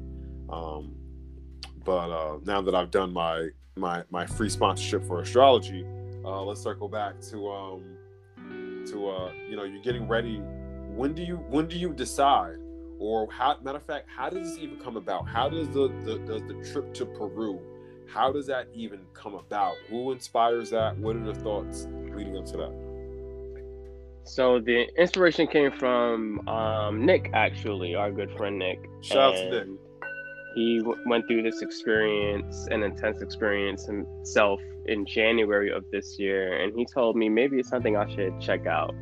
[0.49, 0.96] Um,
[1.87, 3.47] but uh, now that I've done my
[3.77, 5.85] my my free sponsorship for astrology,
[6.25, 7.97] uh, let's circle back to um
[8.87, 10.39] to uh you know you're getting ready.
[10.93, 12.57] When do you when do you decide?
[12.99, 15.29] Or how matter of fact, how does this even come about?
[15.29, 17.59] How does the, the does the trip to Peru?
[18.11, 19.75] How does that even come about?
[19.89, 20.97] Who inspires that?
[20.97, 22.73] What are the thoughts leading up to that?
[24.23, 28.89] So the inspiration came from um, Nick, actually, our good friend Nick.
[29.01, 29.79] Shout and, out to Nick
[30.57, 36.63] he w- went through this experience, an intense experience himself in January of this year,
[36.63, 38.95] and he told me maybe it's something I should check out.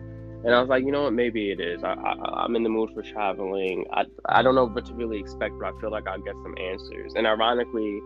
[0.44, 1.84] And I was like, you know what, maybe it is.
[1.84, 3.86] I, I, am in the mood for traveling.
[3.94, 6.56] I, I don't know what to really expect, but I feel like I'll get some
[6.60, 7.14] answers.
[7.16, 8.02] And ironically,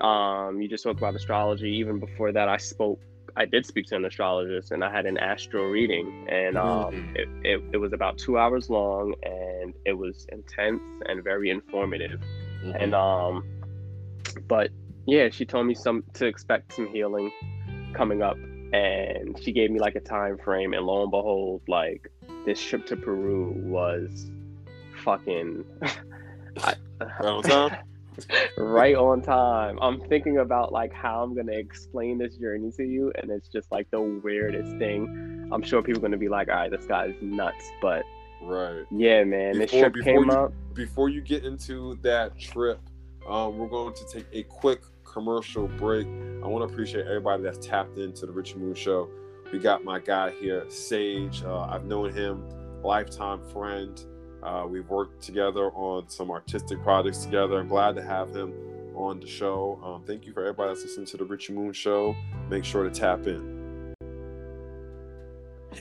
[0.00, 1.70] um, you just spoke about astrology.
[1.70, 3.00] Even before that, I spoke
[3.36, 7.16] I did speak to an astrologist and I had an astro reading and um, mm-hmm.
[7.16, 12.20] it, it, it, was about two hours long and it was intense and very informative.
[12.64, 12.82] Mm-hmm.
[12.82, 13.44] And um,
[14.48, 14.70] but
[15.06, 17.30] yeah, she told me some to expect some healing
[17.92, 18.36] coming up,
[18.72, 22.10] and she gave me like a time frame, and lo and behold, like
[22.46, 24.30] this trip to Peru was
[25.04, 25.64] fucking.
[26.62, 27.76] I, right on time.
[28.56, 29.78] right on time.
[29.82, 33.70] I'm thinking about like how I'm gonna explain this journey to you, and it's just
[33.70, 35.50] like the weirdest thing.
[35.52, 38.04] I'm sure people are gonna be like, "All right, this guy's nuts," but
[38.44, 38.84] Right.
[38.90, 39.52] Yeah, man.
[39.52, 40.52] Before, this trip before came you, up.
[40.74, 42.78] Before you get into that trip,
[43.28, 46.06] um, we're going to take a quick commercial break.
[46.42, 49.08] I want to appreciate everybody that's tapped into the Richard Moon Show.
[49.52, 51.42] we got my guy here, Sage.
[51.42, 52.44] Uh, I've known him,
[52.82, 54.04] lifetime friend.
[54.42, 57.58] Uh, we've worked together on some artistic projects together.
[57.58, 58.52] I'm glad to have him
[58.94, 59.80] on the show.
[59.82, 62.14] Um, thank you for everybody that's listening to the Richie Moon Show.
[62.50, 63.94] Make sure to tap in.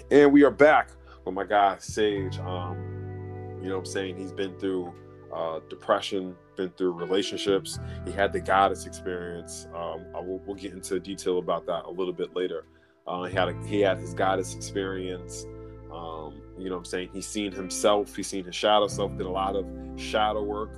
[0.10, 0.90] And we are back
[1.26, 2.40] with my guy Sage.
[2.40, 4.18] Um, you know what I'm saying?
[4.18, 4.94] He's been through
[5.34, 7.80] uh, depression, been through relationships.
[8.06, 9.68] He had the goddess experience.
[9.74, 12.66] Um, will, we'll get into detail about that a little bit later.
[13.08, 15.46] Uh, he had a, he had his goddess experience.
[15.94, 17.10] Um, you know what I'm saying?
[17.14, 18.16] He's seen himself.
[18.16, 19.16] He's seen his shadow self.
[19.18, 19.66] Did a lot of
[19.96, 20.76] shadow work,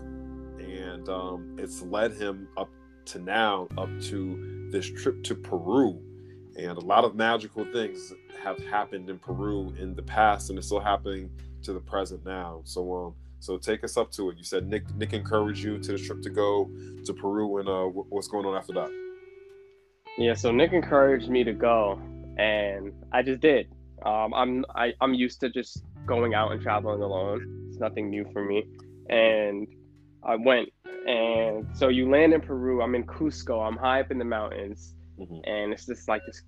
[0.60, 2.70] and um, it's led him up
[3.06, 6.02] to now, up to this trip to Peru.
[6.58, 10.68] And a lot of magical things have happened in Peru in the past, and it's
[10.68, 11.30] still happening
[11.64, 12.62] to the present now.
[12.64, 14.38] So, um, so take us up to it.
[14.38, 16.70] You said Nick Nick encouraged you to the trip to go
[17.06, 18.92] to Peru, and uh, what's going on after that?
[20.18, 22.00] Yeah, so Nick encouraged me to go,
[22.38, 23.68] and I just did.
[24.06, 27.68] Um, I'm I, I'm used to just going out and traveling alone.
[27.70, 28.64] It's nothing new for me,
[29.10, 29.68] and
[30.24, 30.70] I went.
[31.08, 32.82] And so you land in Peru.
[32.82, 33.68] I'm in Cusco.
[33.68, 35.40] I'm high up in the mountains, mm-hmm.
[35.46, 36.42] and it's just like this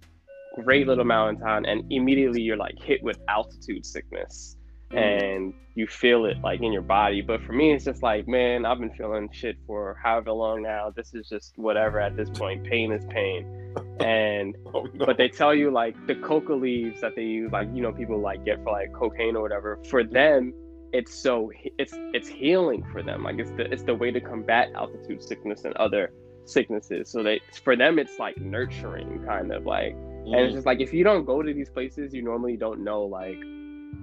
[0.56, 1.66] great little mountain town.
[1.66, 4.58] And immediately you're like hit with altitude sickness
[4.92, 4.98] Mm-hmm.
[4.98, 7.22] and you feel it like in your body.
[7.22, 10.94] But for me, it's just like, man, I've been feeling shit for however long now.
[10.96, 12.64] This is just whatever at this point.
[12.64, 13.54] Pain is pain.
[14.00, 15.06] And oh, no.
[15.06, 18.20] but they tell you like the coca leaves that they use, like you know, people
[18.20, 19.80] like get for like cocaine or whatever.
[19.90, 20.54] For them,
[20.94, 23.24] it's so it's it's healing for them.
[23.24, 26.12] Like it's the it's the way to combat altitude sickness and other
[26.50, 27.10] sicknesses.
[27.10, 29.96] So they for them, it's like nurturing, kind of like.
[29.96, 30.34] Mm.
[30.34, 30.56] And it's mm.
[30.58, 33.38] just like if you don't go to these places, you normally don't know like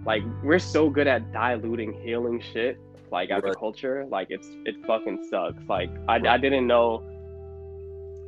[0.05, 2.79] like we're so good at diluting healing shit
[3.11, 3.53] like as right.
[3.53, 6.27] a culture like it's it fucking sucks like I, right.
[6.27, 7.03] I didn't know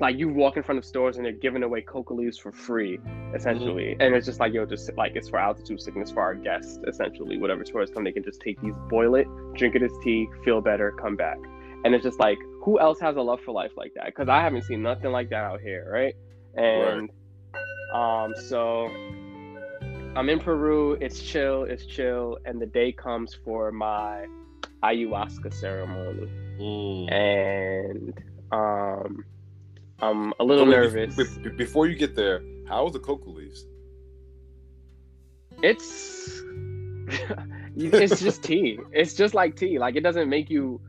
[0.01, 2.99] like you walk in front of stores and they're giving away coca leaves for free
[3.35, 4.03] essentially mm-hmm.
[4.03, 7.39] and it's just like yo just like it's for altitude sickness for our guests essentially
[7.39, 10.61] whatever tourists come they can just take these boil it drink it as tea feel
[10.61, 11.39] better come back
[11.85, 14.43] and it's just like who else has a love for life like that because i
[14.43, 16.15] haven't seen nothing like that out here right
[16.57, 17.09] and
[17.95, 18.25] right.
[18.25, 18.91] um so
[20.17, 20.97] I'm in Peru.
[20.99, 21.65] It's chill.
[21.65, 24.25] It's chill, and the day comes for my
[24.83, 26.27] ayahuasca ceremony,
[26.59, 27.13] mm.
[27.13, 28.15] and
[28.51, 29.27] um,
[30.01, 31.17] I'm a little nervous.
[31.59, 33.67] Before you get there, how was the coca leaves?
[35.63, 36.43] It's
[37.77, 38.79] it's just tea.
[38.93, 39.79] It's just like tea.
[39.79, 40.81] Like it doesn't make you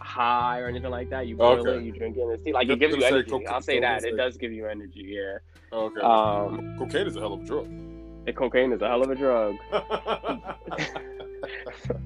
[0.00, 1.26] high or anything like that.
[1.26, 1.78] You boil okay.
[1.78, 2.52] it, you drink it, it's tea.
[2.52, 3.46] Like it gives you energy.
[3.46, 4.04] I'll say that.
[4.04, 5.04] It does give you energy.
[5.06, 5.38] Yeah.
[5.72, 6.00] Okay.
[6.00, 7.68] Um, cocaine is a hell of a drug
[8.32, 9.56] cocaine is a hell of a drug.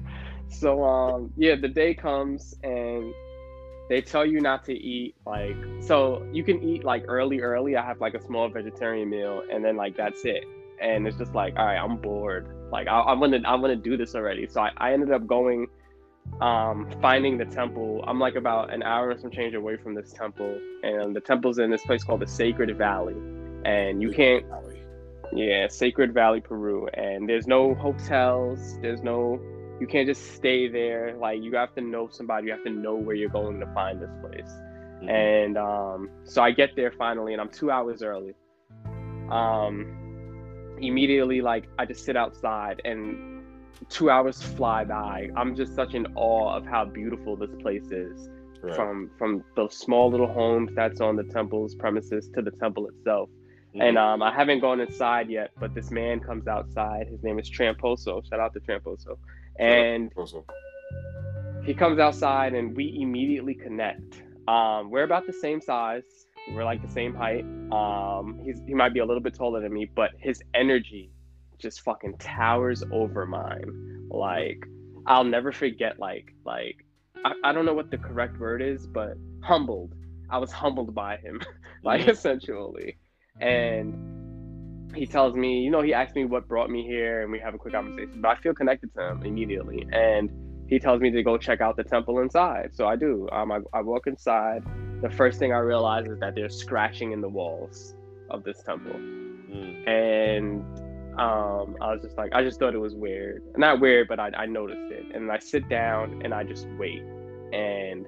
[0.49, 3.13] so um yeah, the day comes and
[3.89, 7.75] they tell you not to eat like so you can eat like early early.
[7.75, 10.45] I have like a small vegetarian meal and then like that's it.
[10.81, 12.49] And it's just like, all right, I'm bored.
[12.71, 14.47] Like I, am gonna I'm gonna do this already.
[14.47, 15.67] So I, I ended up going
[16.41, 18.03] um finding the temple.
[18.07, 20.59] I'm like about an hour and some change away from this temple.
[20.83, 23.15] And the temple's in this place called the Sacred Valley.
[23.65, 24.45] And you can't
[25.33, 26.87] yeah, Sacred Valley, Peru.
[26.93, 28.79] And there's no hotels.
[28.81, 29.39] There's no,
[29.79, 31.15] you can't just stay there.
[31.17, 32.47] Like, you have to know somebody.
[32.47, 34.49] You have to know where you're going to find this place.
[34.49, 35.09] Mm-hmm.
[35.09, 38.33] And um, so I get there finally, and I'm two hours early.
[39.29, 43.34] Um, immediately, like, I just sit outside, and
[43.89, 45.29] two hours fly by.
[45.35, 48.29] I'm just such in awe of how beautiful this place is.
[48.61, 48.75] Right.
[48.75, 53.29] From from the small little homes that's on the temple's premises to the temple itself
[53.75, 53.81] Mm-hmm.
[53.81, 57.07] And um, I haven't gone inside yet, but this man comes outside.
[57.07, 58.25] His name is Tramposo.
[58.29, 59.17] Shout out to Tramposo.
[59.59, 60.13] And
[61.65, 64.21] he comes outside, and we immediately connect.
[64.47, 66.03] Um, we're about the same size.
[66.53, 67.43] We're like the same height.
[67.71, 71.09] Um, he's he might be a little bit taller than me, but his energy
[71.57, 74.07] just fucking towers over mine.
[74.09, 74.65] Like
[75.07, 75.99] I'll never forget.
[75.99, 76.85] Like like
[77.23, 79.93] I, I don't know what the correct word is, but humbled.
[80.29, 81.41] I was humbled by him,
[81.83, 82.09] like mm-hmm.
[82.11, 82.97] essentially
[83.41, 87.39] and he tells me, you know, he asked me what brought me here, and we
[87.39, 88.21] have a quick conversation.
[88.21, 90.29] But I feel connected to him immediately, and
[90.67, 92.71] he tells me to go check out the temple inside.
[92.73, 93.27] So I do.
[93.31, 94.63] Um, I, I walk inside.
[95.01, 97.95] The first thing I realize is that there's scratching in the walls
[98.29, 99.87] of this temple, mm.
[99.87, 100.63] and
[101.19, 103.43] um, I was just like, I just thought it was weird.
[103.57, 107.03] Not weird, but I, I noticed it, and I sit down and I just wait,
[107.53, 108.05] and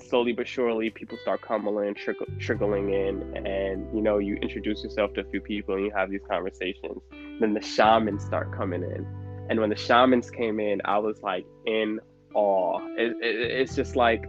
[0.00, 3.36] slowly but surely people start coming in trickle, trickling in.
[3.46, 7.00] And you know you introduce yourself to a few people and you have these conversations.
[7.40, 9.06] Then the shamans start coming in.
[9.50, 12.00] And when the shamans came in i was like in
[12.34, 12.80] awe.
[12.96, 14.24] It, it, it's just like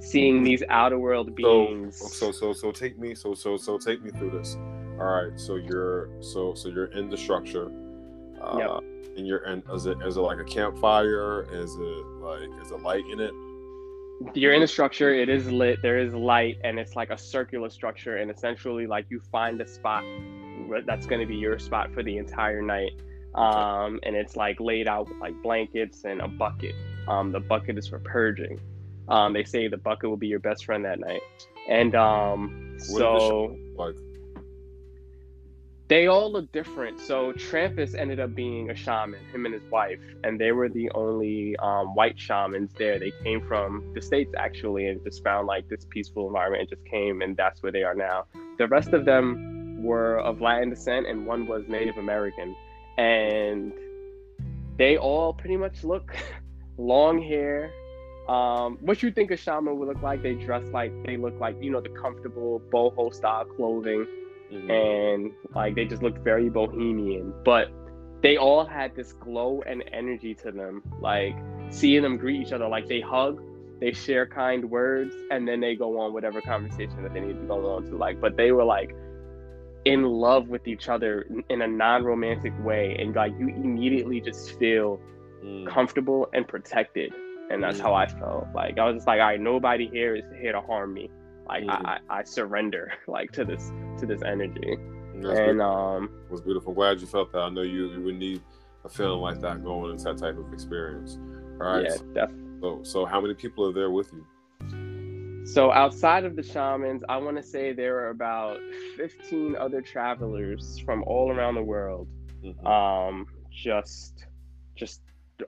[0.00, 1.96] seeing these outer world beings.
[1.96, 4.56] so, so so so take me so so so take me through this
[4.98, 7.70] All right, so you're so so you're in the structure.
[8.40, 8.90] Uh, Yep.
[9.16, 11.46] And you're and is it is it like a campfire?
[11.52, 13.32] Is it like is it light in it?
[14.34, 15.12] You're in a structure.
[15.12, 15.82] It is lit.
[15.82, 18.16] There is light, and it's like a circular structure.
[18.16, 20.04] And essentially, like you find a spot
[20.86, 22.92] that's going to be your spot for the entire night.
[23.34, 26.74] Um, and it's like laid out with like blankets and a bucket.
[27.08, 28.60] Um, the bucket is for purging.
[29.08, 31.20] Um, they say the bucket will be your best friend that night.
[31.68, 33.96] And um, What so Like
[35.88, 36.98] they all look different.
[37.00, 40.90] So Trampus ended up being a shaman, him and his wife, and they were the
[40.94, 42.98] only um, white shamans there.
[42.98, 46.90] They came from the states actually, and just found like this peaceful environment and just
[46.90, 48.24] came, and that's where they are now.
[48.56, 52.56] The rest of them were of Latin descent, and one was Native American,
[52.96, 53.72] and
[54.78, 56.16] they all pretty much look
[56.78, 57.70] long hair.
[58.26, 60.22] Um, what you think a shaman would look like?
[60.22, 64.06] They dress like they look like you know the comfortable boho style clothing
[64.52, 64.70] mhm.
[64.70, 67.68] and like they just looked very bohemian but
[68.22, 71.36] they all had this glow and energy to them like
[71.70, 73.40] seeing them greet each other like they hug
[73.80, 77.46] they share kind words and then they go on whatever conversation that they need to
[77.46, 78.94] go on to like but they were like
[79.84, 85.00] in love with each other in a non-romantic way and like you immediately just feel
[85.44, 85.66] Mm.
[85.66, 87.12] comfortable and protected
[87.50, 90.24] and that's how i felt like i was just like all right nobody here is
[90.40, 91.10] here to harm me
[91.46, 91.70] like Mhm.
[91.84, 94.76] I, I i surrender like to this to this energy
[95.14, 95.60] That's and beautiful.
[95.60, 96.70] um It was beautiful.
[96.72, 97.38] I'm glad you felt that.
[97.38, 98.40] I know you, you would need
[98.84, 101.18] a feeling like that going into that type of experience.
[101.60, 101.84] All right.
[101.84, 104.24] yeah definitely So so how many people are there with you?
[105.46, 108.56] so outside of the shamans i want to say there are about
[108.96, 112.08] 15 other travelers from all around the world
[112.42, 112.66] Mhm.
[112.66, 114.26] um just
[114.74, 115.02] just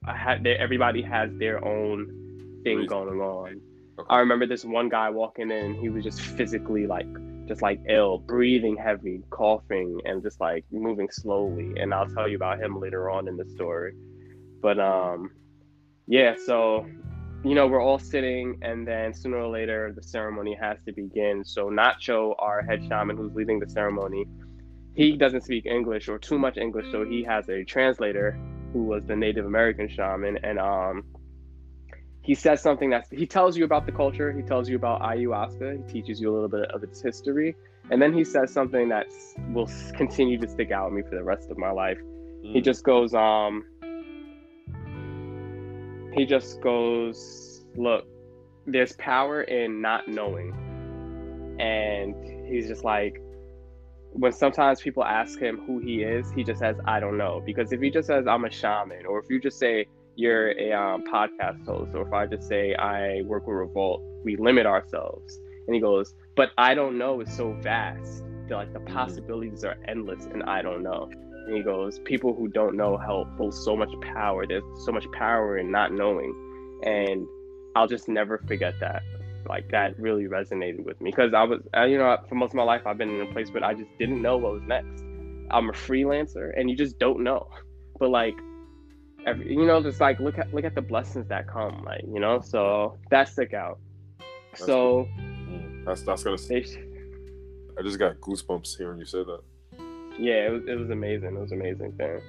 [0.05, 3.61] I had everybody has their own thing going on
[4.09, 7.07] I remember this one guy walking in he was just physically like
[7.47, 12.37] just like ill breathing heavy coughing and just like moving slowly and i'll tell you
[12.37, 13.95] about him later on in the story.
[14.61, 15.31] But um
[16.07, 16.87] yeah so
[17.45, 21.45] you know we're all sitting and then sooner or later the ceremony has to begin.
[21.45, 24.27] So nacho our head shaman who's leading the ceremony
[24.97, 28.39] he doesn't speak english or too much english so he has a translator
[28.73, 31.05] who was the native american shaman and um
[32.27, 35.87] he says something that's he tells you about the culture he tells you about ayahuasca
[35.87, 37.55] he teaches you a little bit of its history
[37.91, 39.07] and then he says something that
[39.53, 41.99] will continue to stick out with me for the rest of my life.
[42.43, 42.65] He Mm.
[42.65, 43.65] just goes um
[46.13, 48.05] he just goes look
[48.67, 50.53] there's power in not knowing.
[51.61, 52.15] And
[52.49, 53.21] he's just like
[54.11, 57.41] when sometimes people ask him who he is he just says i don't know.
[57.45, 59.87] Because if he just says i'm a shaman or if you just say
[60.17, 64.37] you're a um, podcast host or if i just say i work with revolt we
[64.37, 68.81] limit ourselves and he goes but i don't know is so vast that like the
[68.81, 71.09] possibilities are endless and i don't know
[71.47, 74.47] and he goes, people who don't know help hold so much power.
[74.47, 76.35] There's so much power in not knowing.
[76.85, 77.27] And
[77.77, 79.03] I'll just never forget that.
[79.49, 82.57] Like that really resonated with me because I was, uh, you know, for most of
[82.57, 85.05] my life, I've been in a place where I just didn't know what was next.
[85.53, 87.49] I'm a freelancer and you just don't know.
[88.01, 88.35] But like,
[89.27, 92.21] every, you know, just like look at, look at the blessings that come, like, you
[92.21, 93.79] know, so that stuck out.
[94.53, 95.85] That's So Mm.
[95.85, 96.37] That's that's gonna.
[96.39, 96.65] they,
[97.79, 99.41] I just got goosebumps hearing you say that.
[100.19, 102.21] yeah it was, it was amazing it was amazing thing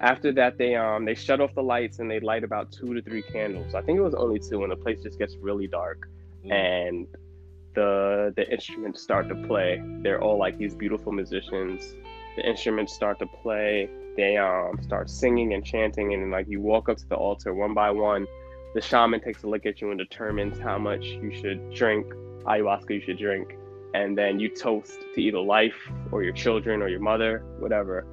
[0.00, 3.00] after that they um they shut off the lights and they light about two to
[3.00, 6.08] three candles i think it was only two and the place just gets really dark
[6.44, 6.52] Mm.
[6.52, 7.06] and
[7.74, 11.94] the the instruments start to play they're all like these beautiful musicians
[12.36, 13.88] the instruments start to play
[14.18, 17.72] they um start singing and chanting and like you walk up to the altar one
[17.72, 18.26] by one
[18.74, 22.04] the shaman takes a look at you and determines how much you should drink
[22.44, 23.56] ayahuasca you should drink
[23.94, 25.80] and then you toast to either life
[26.12, 28.06] or your children or your mother whatever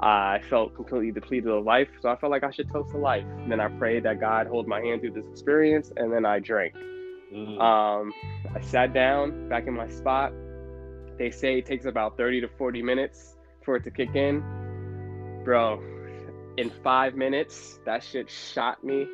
[0.00, 3.24] i felt completely depleted of life so i felt like i should toast to life
[3.38, 6.38] and then i prayed that god hold my hand through this experience and then i
[6.38, 6.74] drank
[7.32, 7.58] Mm.
[7.62, 8.12] um,
[8.54, 10.34] I sat down back in my spot.
[11.16, 14.44] They say it takes about 30 to 40 minutes for it to kick in.
[15.44, 15.82] Bro,
[16.56, 19.06] in five minutes, that shit shot me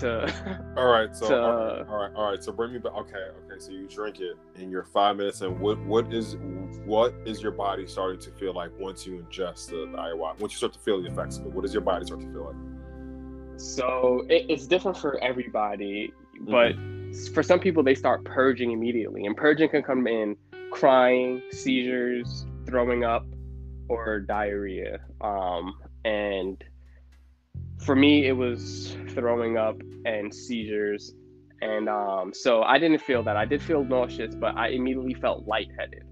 [0.00, 0.74] to.
[0.76, 1.14] all right.
[1.14, 2.42] So to- all right, all right, all right.
[2.42, 2.94] So bring me back.
[2.94, 3.58] Okay, okay.
[3.58, 5.40] So you drink it, and you're five minutes.
[5.40, 6.36] And what what is
[6.84, 10.40] what is your body starting to feel like once you ingest the, the ayahuasca?
[10.40, 12.32] Once you start to feel the effects of it, what does your body start to
[12.32, 12.56] feel like?
[13.58, 16.50] so it, it's different for everybody, mm-hmm.
[16.50, 19.26] but for some people, they start purging immediately.
[19.26, 20.36] And purging can come in
[20.70, 23.26] crying, seizures, throwing up,
[23.88, 25.00] or diarrhea.
[25.20, 25.74] Um,
[26.04, 26.62] and
[27.84, 31.14] for me, it was throwing up and seizures.
[31.60, 33.36] And um, so I didn't feel that.
[33.36, 36.04] I did feel nauseous, but I immediately felt lightheaded.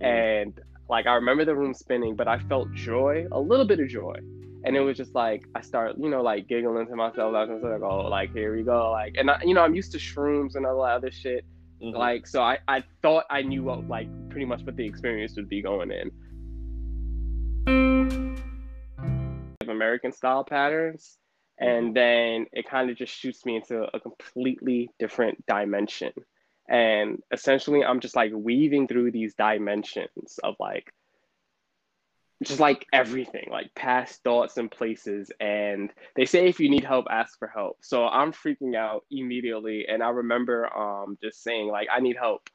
[0.00, 0.58] And
[0.88, 4.16] like I remember the room spinning, but I felt joy, a little bit of joy.
[4.64, 7.34] And it was just like I start, you know, like giggling to myself.
[7.34, 9.92] I was like, oh, like here we go, like, and I, you know, I'm used
[9.92, 11.44] to shrooms and all that other shit.
[11.82, 11.96] Mm-hmm.
[11.96, 15.48] Like, so I, I thought I knew what, like, pretty much what the experience would
[15.48, 16.12] be going in.
[19.82, 21.18] American style patterns,
[21.58, 21.94] and mm-hmm.
[21.94, 26.12] then it kind of just shoots me into a completely different dimension.
[26.68, 30.92] And essentially, I'm just like weaving through these dimensions of like
[32.44, 35.30] just like everything, like past thoughts and places.
[35.40, 37.78] And they say if you need help, ask for help.
[37.82, 39.86] So I'm freaking out immediately.
[39.88, 42.48] And I remember um just saying like I need help,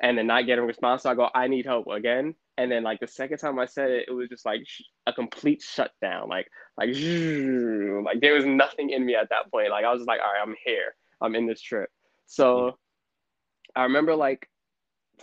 [0.00, 1.02] and then not getting a response.
[1.02, 2.34] So I go I need help again.
[2.56, 4.62] And then like the second time I said it, it was just like
[5.06, 6.28] a complete shutdown.
[6.28, 9.70] Like like like there was nothing in me at that point.
[9.70, 10.94] Like I was just like all right, I'm here.
[11.20, 11.90] I'm in this trip.
[12.26, 13.80] So mm-hmm.
[13.80, 14.48] I remember like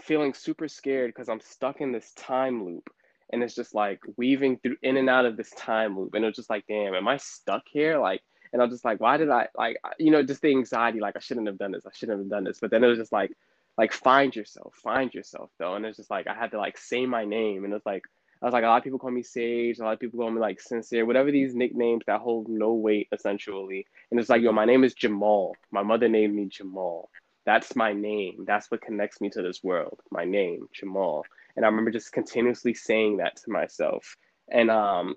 [0.01, 2.89] feeling super scared because I'm stuck in this time loop
[3.31, 6.27] and it's just like weaving through in and out of this time loop and it
[6.27, 8.21] was just like damn am i stuck here like
[8.53, 11.19] and i'm just like why did i like you know just the anxiety like i
[11.19, 13.31] shouldn't have done this i shouldn't have done this but then it was just like
[13.77, 15.75] like find yourself find yourself though.
[15.75, 17.65] And it's just like i had to like say my name.
[17.65, 18.03] And it's like
[18.41, 19.79] i was like a lot of people call me sage.
[19.79, 21.05] A lot of people call me like sincere.
[21.05, 23.85] Whatever these nicknames that hold no weight essentially.
[24.09, 25.55] And it's like yo my name is jamal.
[25.71, 27.09] My mother named me jamal.
[27.45, 28.45] That's my name.
[28.45, 29.99] That's what connects me to this world.
[30.11, 31.25] My name jamal.
[31.55, 34.15] And I remember just continuously saying that to myself.
[34.51, 35.15] And um,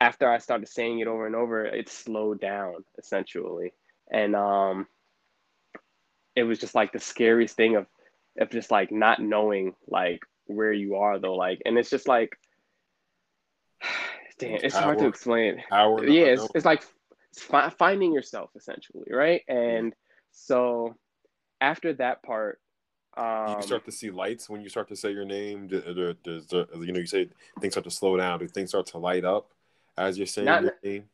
[0.00, 3.72] after I started saying it over and over, it slowed down essentially.
[4.10, 4.86] And um,
[6.36, 7.86] it was just like the scariest thing of,
[8.38, 11.34] of just like not knowing like where you are though.
[11.34, 12.36] Like, and it's just like,
[14.38, 15.62] damn, it's hard to explain.
[15.70, 16.82] yeah, it's, it's like
[17.36, 19.42] fi- finding yourself essentially, right?
[19.48, 19.94] And
[20.30, 20.96] so
[21.60, 22.58] after that part,
[23.16, 25.68] um, you start to see lights when you start to say your name.
[25.68, 27.28] Does, does, you know you say
[27.60, 28.38] things start to slow down?
[28.38, 29.50] Do things start to light up
[29.98, 31.04] as you're saying not, your name?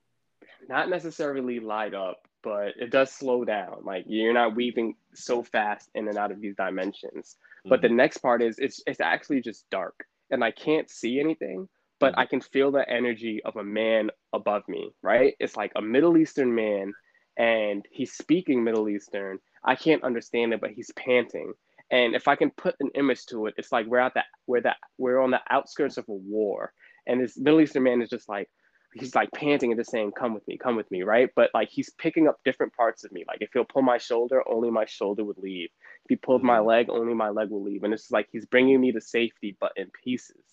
[0.69, 3.83] Not necessarily light up, but it does slow down.
[3.85, 7.37] Like you're not weaving so fast in and out of these dimensions.
[7.37, 7.69] Mm-hmm.
[7.69, 7.97] But the mm-hmm.
[7.99, 11.69] next part is it's it's actually just dark, and I can't see anything,
[12.01, 12.21] but mm-hmm.
[12.21, 14.95] I can feel the energy of a man above me.
[15.03, 15.35] Right?
[15.39, 16.95] It's like a Middle Eastern man,
[17.37, 19.39] and he's speaking Middle Eastern.
[19.63, 21.53] I can't understand it, but he's panting
[21.91, 24.61] and if I can put an image to it, it's like we're at that we're
[24.61, 26.73] that we're on the outskirts of a war,
[27.07, 28.51] and this Middle Eastern man is just like
[28.95, 31.30] he's like panting and just saying, "Come with me, come with me," right?
[31.34, 33.24] But like he's picking up different parts of me.
[33.26, 35.70] Like if he'll pull my shoulder, only my shoulder would leave.
[36.05, 36.68] If he pulled my mm-hmm.
[36.68, 37.84] leg, only my leg will leave.
[37.84, 40.45] And it's like he's bringing me to safety, but in pieces,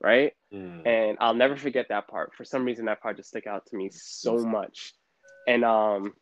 [0.00, 0.32] right?
[0.52, 0.86] Mm.
[0.86, 2.34] And I'll never forget that part.
[2.34, 4.92] For some reason, that part just stuck out to me so much.
[5.46, 6.14] And um,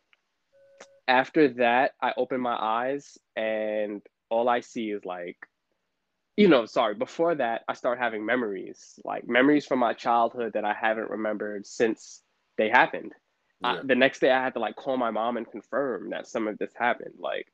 [1.07, 5.37] after that, I open my eyes and all I see is like,
[6.35, 10.65] you know, sorry, before that, I start having memories, like memories from my childhood that
[10.65, 12.21] I haven't remembered since
[12.57, 13.13] they happened.
[13.61, 13.73] Yeah.
[13.73, 16.47] I, the next day, I had to like call my mom and confirm that some
[16.47, 17.15] of this happened.
[17.19, 17.47] Like,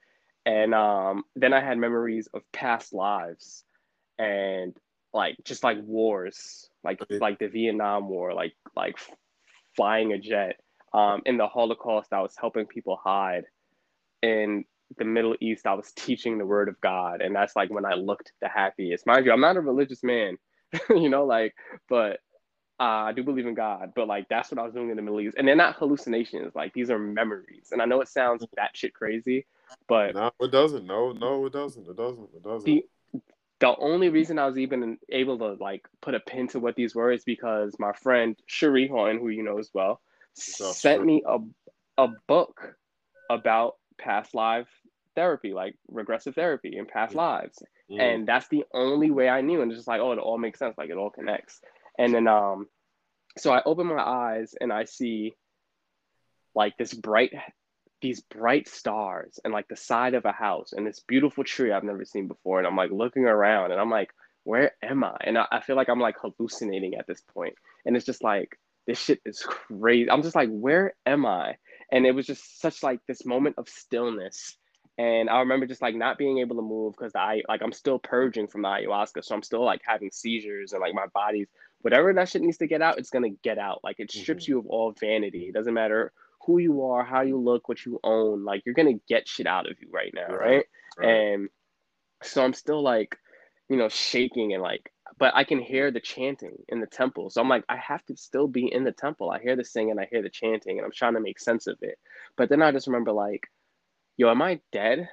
[0.45, 3.63] and um, then I had memories of past lives
[4.17, 4.73] and
[5.13, 7.19] like just like wars, like okay.
[7.19, 8.97] like the Vietnam War, like like
[9.75, 10.59] flying a jet.
[10.93, 13.43] Um, in the Holocaust, I was helping people hide,
[14.23, 14.65] and
[14.97, 17.21] the Middle East, I was teaching the word of God.
[17.21, 19.05] And that's like when I looked the happiest.
[19.05, 20.37] Mind you, I'm not a religious man,
[20.89, 21.55] you know, like,
[21.87, 22.19] but
[22.79, 25.01] uh, I do believe in God, but like that's what I was doing in the
[25.01, 25.35] Middle East.
[25.37, 27.69] And they're not hallucinations, like these are memories.
[27.71, 29.45] And I know it sounds that shit crazy,
[29.87, 30.85] but no, it doesn't.
[30.85, 31.87] No, no, it doesn't.
[31.87, 32.29] It doesn't.
[32.35, 32.65] It doesn't.
[32.65, 32.85] The,
[33.59, 36.95] the only reason I was even able to like put a pin to what these
[36.95, 39.99] were is because my friend Cherie Horton, who you know as well,
[40.33, 41.39] sent me a
[41.97, 42.75] a book
[43.29, 44.67] about past life
[45.15, 47.61] therapy, like regressive therapy and past lives.
[47.91, 47.99] Mm.
[47.99, 49.61] And that's the only way I knew.
[49.61, 50.77] And it's just like, oh, it all makes sense.
[50.77, 51.59] Like it all connects.
[51.97, 52.67] And then um
[53.37, 55.35] so I open my eyes and I see
[56.55, 57.33] like this bright
[58.01, 61.83] these bright stars and like the side of a house and this beautiful tree I've
[61.83, 62.57] never seen before.
[62.57, 64.11] And I'm like looking around and I'm like,
[64.45, 65.17] where am I?
[65.21, 67.55] And I, I feel like I'm like hallucinating at this point.
[67.85, 70.09] And it's just like this shit is crazy.
[70.09, 71.57] I'm just like, where am I?
[71.91, 74.57] And it was just such like this moment of stillness
[74.99, 77.99] and I remember just like not being able to move because I like I'm still
[77.99, 81.47] purging from the ayahuasca, so I'm still like having seizures and like my body's
[81.79, 83.79] whatever that shit needs to get out, it's gonna get out.
[83.81, 84.51] Like it strips mm-hmm.
[84.51, 85.45] you of all vanity.
[85.47, 86.11] It doesn't matter
[86.45, 88.43] who you are, how you look, what you own.
[88.43, 90.39] Like you're gonna get shit out of you right now, right?
[90.39, 90.65] right?
[90.97, 91.07] right.
[91.07, 91.49] And
[92.21, 93.15] so I'm still like,
[93.69, 97.29] you know, shaking and like, but I can hear the chanting in the temple.
[97.29, 99.31] So I'm like, I have to still be in the temple.
[99.31, 101.77] I hear the singing, I hear the chanting, and I'm trying to make sense of
[101.81, 101.97] it.
[102.37, 103.47] But then I just remember like
[104.17, 105.07] yo, am I dead?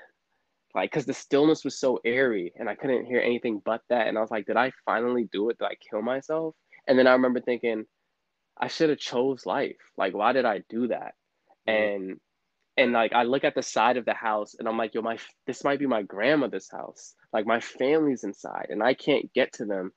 [0.76, 4.08] like because the stillness was so airy and I couldn't hear anything but that.
[4.08, 5.58] And I was like, did I finally do it?
[5.58, 6.54] Did I kill myself?
[6.86, 7.86] And then I remember thinking,
[8.60, 9.78] I should have chose life.
[9.96, 11.14] Like, why did I do that?
[11.66, 11.70] Mm-hmm.
[11.70, 12.20] And
[12.76, 15.16] and like I look at the side of the house and I'm like, yo, my
[15.46, 17.14] this might be my grandmother's house.
[17.36, 19.92] Like my family's inside and I can't get to them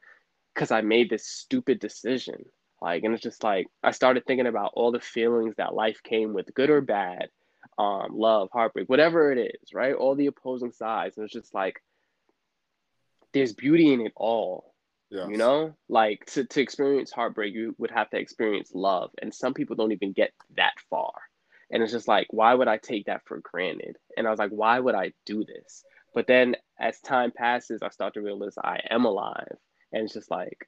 [0.54, 2.44] because I made this stupid decision.
[2.82, 6.34] Like, and it's just like I started thinking about all the feelings that life came
[6.34, 7.30] with, good or bad,
[7.78, 9.96] um, love, heartbreak, whatever it is, right?
[9.96, 11.16] All the opposing sides.
[11.16, 11.82] And it's just like
[13.34, 14.74] there's beauty in it all.
[15.10, 15.30] Yes.
[15.30, 19.12] You know, like to, to experience heartbreak, you would have to experience love.
[19.22, 21.14] And some people don't even get that far.
[21.72, 23.96] And it's just like, why would I take that for granted?
[24.18, 25.86] And I was like, why would I do this?
[26.14, 29.58] But then as time passes, I start to realize I am alive.
[29.92, 30.68] And it's just like,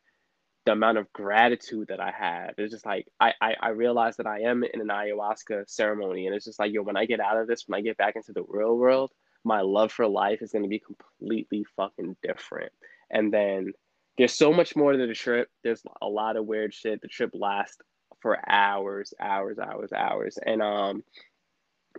[0.66, 2.53] the amount of gratitude that I have.
[2.57, 6.36] It's just like I, I I realize that I am in an ayahuasca ceremony, and
[6.36, 8.34] it's just like yo, when I get out of this, when I get back into
[8.34, 9.12] the real world,
[9.43, 12.72] my love for life is going to be completely fucking different.
[13.09, 13.74] And then
[14.18, 15.49] there's so much more to the trip.
[15.64, 17.01] There's a lot of weird shit.
[17.01, 17.78] The trip lasts
[18.20, 21.03] for hours, hours, hours, hours, and um,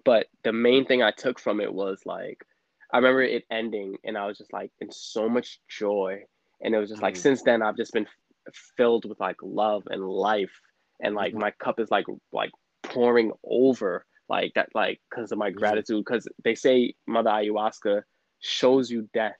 [0.05, 2.45] but the main thing I took from it was like
[2.93, 6.23] I remember it ending, and I was just like in so much joy.
[6.65, 7.19] And it was just like, mm.
[7.19, 8.07] since then, I've just been
[8.77, 10.53] filled with like love and life
[11.03, 11.43] and like mm-hmm.
[11.43, 12.51] my cup is like like
[12.83, 15.59] pouring over like that like because of my mm-hmm.
[15.59, 18.03] gratitude because they say mother ayahuasca
[18.41, 19.37] shows you death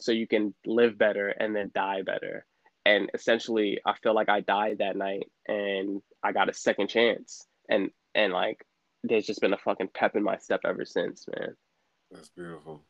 [0.00, 2.44] so you can live better and then die better
[2.86, 7.46] and essentially i feel like i died that night and i got a second chance
[7.68, 8.64] and and like
[9.04, 11.54] there's just been a fucking pep in my step ever since man
[12.12, 12.82] that's beautiful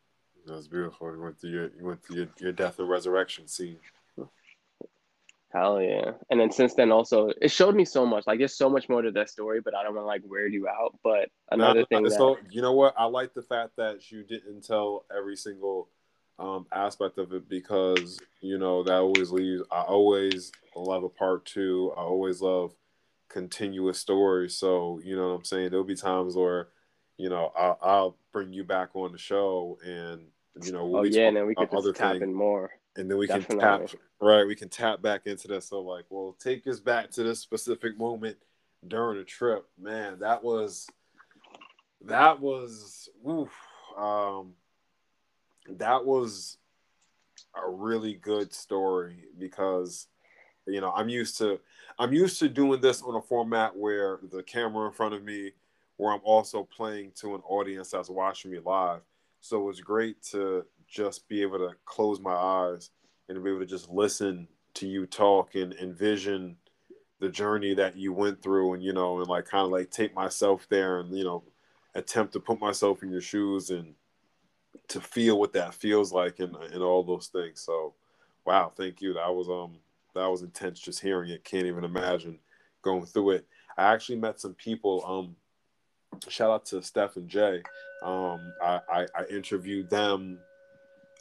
[0.46, 3.78] that's beautiful you went through your you went through your, your death and resurrection scene
[5.52, 6.12] Hell yeah.
[6.30, 8.26] And then since then also it showed me so much.
[8.26, 10.54] Like there's so much more to that story, but I don't want to like weird
[10.54, 10.98] you out.
[11.04, 12.12] But another no, thing that...
[12.12, 12.94] so you know what?
[12.96, 15.90] I like the fact that you didn't tell every single
[16.38, 21.44] um, aspect of it because you know that always leaves I always love a part
[21.44, 21.92] two.
[21.98, 22.72] I always love
[23.32, 24.56] continuous stories.
[24.56, 25.70] So, you know what I'm saying?
[25.70, 26.68] There'll be times where,
[27.18, 30.26] you know, I'll, I'll bring you back on the show and
[30.62, 32.70] you know, we'll oh yeah, and then we could just tap in more.
[32.96, 33.58] and then we Definitely.
[33.58, 35.62] can tap right we can tap back into that.
[35.64, 38.36] So like well take us back to this specific moment
[38.86, 39.66] during the trip.
[39.80, 40.88] Man that was
[42.04, 43.52] that was oof,
[43.96, 44.54] um
[45.78, 46.58] that was
[47.54, 50.08] a really good story because
[50.66, 51.60] you know i'm used to
[51.98, 55.52] i'm used to doing this on a format where the camera in front of me
[56.02, 59.00] where i'm also playing to an audience that's watching me live.
[59.40, 62.90] So it's great to just be able to close my eyes
[63.28, 66.56] and be able to just listen to you talk and envision
[67.20, 70.12] the journey that you went through and you know and like kind of like take
[70.12, 71.44] myself there and you know
[71.94, 73.94] attempt to put myself in your shoes and
[74.88, 77.60] to feel what that feels like and, and all those things.
[77.60, 77.94] So
[78.44, 79.14] wow thank you.
[79.14, 79.76] That was um
[80.14, 81.44] that was intense just hearing it.
[81.44, 82.40] Can't even imagine
[82.82, 83.46] going through it.
[83.78, 85.36] I actually met some people um
[86.28, 87.62] shout out to steph and jay
[88.02, 90.38] um i i, I interviewed them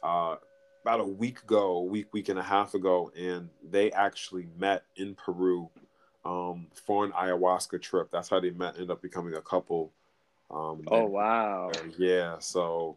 [0.02, 0.36] uh,
[0.82, 4.84] about a week ago, a week, week and a half ago, and they actually met
[4.96, 5.68] in Peru
[6.24, 8.08] um, for an ayahuasca trip.
[8.10, 9.92] That's how they met, ended up becoming a couple.
[10.50, 11.70] Um, oh, wow.
[11.96, 12.38] Yeah.
[12.40, 12.96] So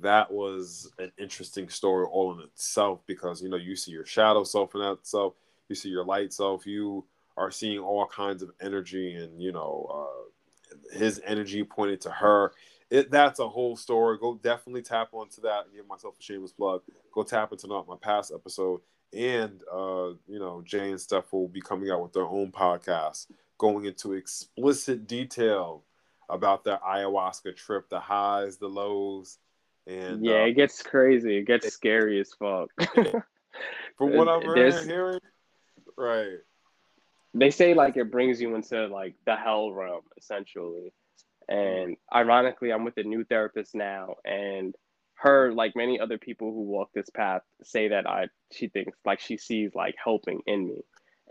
[0.00, 4.44] that was an interesting story all in itself because, you know, you see your shadow
[4.44, 5.34] self in that self,
[5.68, 7.04] you see your light self, you
[7.36, 10.30] are seeing all kinds of energy and, you know, uh,
[10.92, 12.52] his energy pointed to her
[12.90, 14.18] it that's a whole story.
[14.18, 15.64] Go definitely tap onto that.
[15.74, 16.82] Give myself a shameless plug.
[17.12, 18.80] Go tap into not my past episode,
[19.12, 23.26] and uh, you know Jay and Steph will be coming out with their own podcast,
[23.58, 25.82] going into explicit detail
[26.28, 29.38] about their ayahuasca trip, the highs, the lows,
[29.86, 31.38] and yeah, uh, it gets crazy.
[31.38, 32.68] It gets scary as fuck.
[33.98, 35.20] From what I'm hearing,
[35.96, 36.38] right?
[37.38, 40.92] They say like it brings you into like the hell realm, essentially.
[41.48, 44.74] And ironically, I'm with a new therapist now, and
[45.16, 49.20] her, like many other people who walk this path, say that I she thinks like
[49.20, 50.82] she sees like helping in me.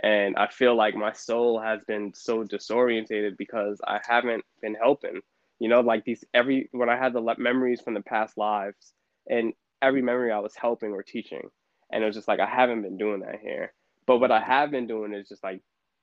[0.04, 5.22] And I feel like my soul has been so disorientated because I haven't been helping.
[5.60, 8.94] You know, like these every when I had the memories from the past lives,
[9.28, 11.50] and every memory I was helping or teaching,
[11.92, 13.74] and it was just like I haven't been doing that here.
[14.06, 15.62] But what I have been doing is just like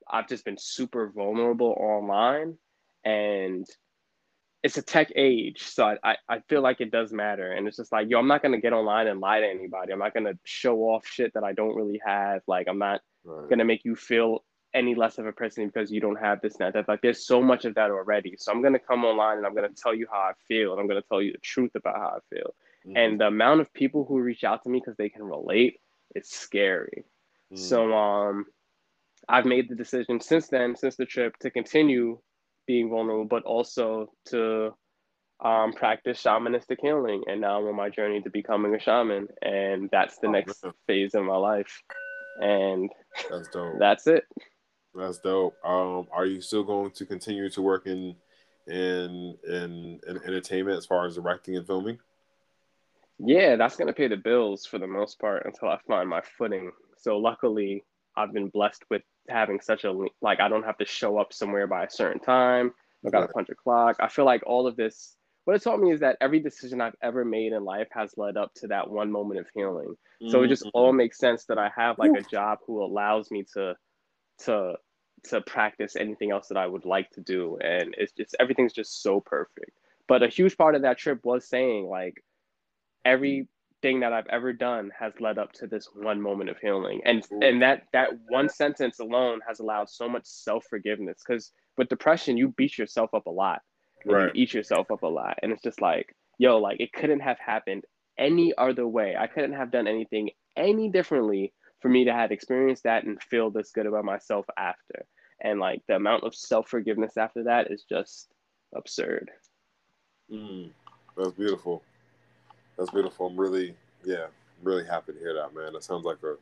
[0.09, 2.57] I've just been super vulnerable online,
[3.03, 3.67] and
[4.63, 7.51] it's a tech age, so I, I feel like it does matter.
[7.51, 9.91] And it's just like, yo, I'm not gonna get online and lie to anybody.
[9.91, 12.41] I'm not gonna show off shit that I don't really have.
[12.47, 13.49] Like, I'm not right.
[13.49, 16.73] gonna make you feel any less of a person because you don't have this and
[16.73, 16.87] that.
[16.87, 18.35] Like, there's so much of that already.
[18.37, 20.87] So I'm gonna come online and I'm gonna tell you how I feel, and I'm
[20.87, 22.55] gonna tell you the truth about how I feel.
[22.87, 22.97] Mm-hmm.
[22.97, 25.79] And the amount of people who reach out to me because they can relate
[26.15, 27.03] is scary.
[27.51, 27.57] Mm-hmm.
[27.57, 28.45] So um
[29.29, 32.19] I've made the decision since then, since the trip, to continue
[32.67, 34.73] being vulnerable, but also to
[35.43, 37.23] um, practice shamanistic healing.
[37.27, 39.27] And now I'm on my journey to becoming a shaman.
[39.41, 40.73] And that's the oh, next man.
[40.87, 41.81] phase of my life.
[42.41, 42.89] And
[43.29, 43.75] that's dope.
[43.79, 44.23] That's it.
[44.95, 45.55] That's dope.
[45.65, 48.15] Um, are you still going to continue to work in
[48.67, 51.99] in in, in entertainment as far as directing and filming?
[53.19, 56.71] Yeah, that's gonna pay the bills for the most part until I find my footing.
[56.97, 57.83] So luckily,
[58.15, 61.67] I've been blessed with having such a like I don't have to show up somewhere
[61.67, 62.71] by a certain time.
[63.05, 63.97] I got to punch a clock.
[63.99, 65.15] I feel like all of this.
[65.45, 68.37] What it taught me is that every decision I've ever made in life has led
[68.37, 69.89] up to that one moment of healing.
[70.21, 70.29] Mm-hmm.
[70.29, 70.97] So it just all mm-hmm.
[70.97, 73.75] makes sense that I have like a job who allows me to
[74.45, 74.75] to
[75.25, 79.01] to practice anything else that I would like to do, and it's just everything's just
[79.01, 79.71] so perfect.
[80.07, 82.23] But a huge part of that trip was saying like
[83.03, 83.47] every
[83.83, 87.01] thing that I've ever done has led up to this one moment of healing.
[87.05, 92.37] And and that that one sentence alone has allowed so much self-forgiveness cuz with depression
[92.37, 93.61] you beat yourself up a lot.
[94.05, 94.33] Right.
[94.33, 97.37] You eat yourself up a lot and it's just like, yo, like it couldn't have
[97.37, 97.83] happened
[98.17, 99.15] any other way.
[99.15, 103.51] I couldn't have done anything any differently for me to have experienced that and feel
[103.51, 105.05] this good about myself after.
[105.41, 108.31] And like the amount of self-forgiveness after that is just
[108.73, 109.29] absurd.
[110.31, 110.69] Mm,
[111.17, 111.83] that's beautiful.
[112.77, 113.27] That's beautiful.
[113.27, 114.27] I'm really, yeah,
[114.63, 115.73] really happy to hear that, man.
[115.73, 116.35] That sounds like a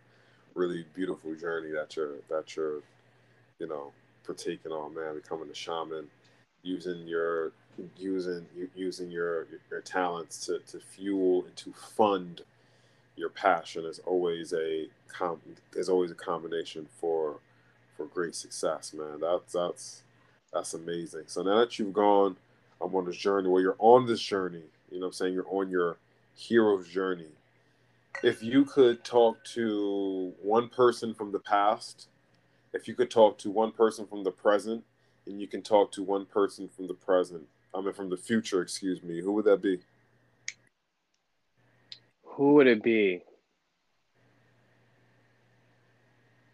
[0.56, 2.82] really beautiful journey that you're that you're,
[3.60, 3.92] you know,
[4.26, 5.16] partaking on, man.
[5.16, 6.08] Becoming a shaman,
[6.64, 7.52] using your
[7.98, 12.42] using using your your talents to, to fuel and to fund
[13.18, 15.40] your passion is always a com
[15.76, 17.40] is always a combination for
[17.98, 19.20] for great success, man.
[19.22, 20.04] That's that's
[20.54, 21.24] that's amazing.
[21.28, 22.38] So now that you've gone
[22.82, 25.34] I'm on this journey, well, you're on this journey, you know I'm saying?
[25.34, 25.98] You're on your
[26.36, 27.30] hero's journey.
[28.24, 32.10] If you could talk to one person from the past,
[32.74, 34.84] if you could talk to one person from the present,
[35.26, 38.62] and you can talk to one person from the present, I mean from the future,
[38.62, 39.80] excuse me, who would that be?
[42.24, 43.24] Who would it be?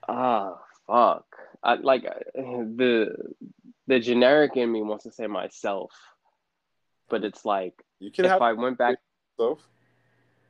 [0.07, 1.25] Ah, fuck.
[1.63, 3.15] I like the
[3.87, 5.91] the generic in me wants to say myself,
[7.09, 8.97] but it's like you can if have I went back
[9.37, 9.59] myself.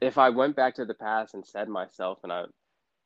[0.01, 2.43] If I went back to the past and said myself, and I,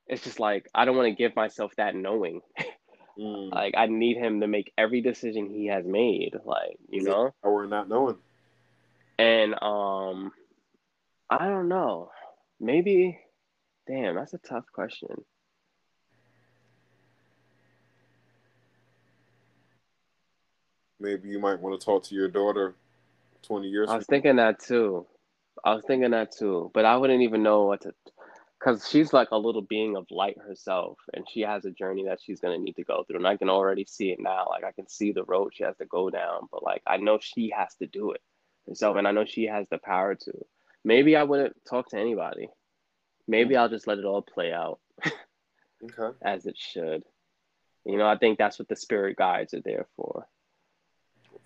[0.08, 2.42] it's just like I don't want to give myself that knowing.
[3.20, 3.52] mm.
[3.52, 6.36] Like I need him to make every decision he has made.
[6.44, 8.18] Like you know, or we're not knowing.
[9.18, 10.32] And um,
[11.30, 12.12] I don't know.
[12.60, 13.20] Maybe,
[13.88, 15.24] damn, that's a tough question.
[21.00, 22.76] Maybe you might want to talk to your daughter
[23.44, 25.06] 20 years I was thinking that too.
[25.64, 27.94] I was thinking that too, but I wouldn't even know what to,
[28.60, 32.20] because she's like a little being of light herself, and she has a journey that
[32.22, 34.48] she's gonna need to go through, and I can already see it now.
[34.50, 37.20] Like I can see the road she has to go down, but like I know
[37.22, 38.22] she has to do it
[38.68, 40.32] herself, and I know she has the power to.
[40.84, 42.50] Maybe I wouldn't talk to anybody.
[43.28, 44.80] Maybe I'll just let it all play out.
[45.84, 46.18] okay.
[46.22, 47.04] As it should.
[47.86, 50.28] You know, I think that's what the spirit guides are there for.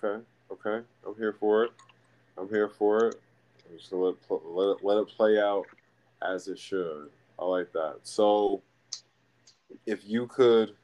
[0.03, 0.23] Okay.
[0.51, 0.85] Okay.
[1.05, 1.71] I'm here for it.
[2.37, 3.21] I'm here for it.
[3.73, 5.65] Just let it, let it let it play out
[6.21, 7.09] as it should.
[7.39, 7.99] I like that.
[8.03, 8.61] So,
[9.85, 10.75] if you could,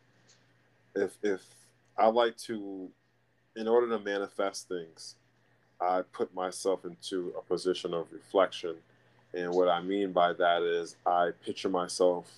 [0.95, 1.41] if if
[1.97, 2.89] I like to,
[3.55, 5.15] in order to manifest things,
[5.79, 8.75] I put myself into a position of reflection,
[9.33, 12.31] and what I mean by that is I picture myself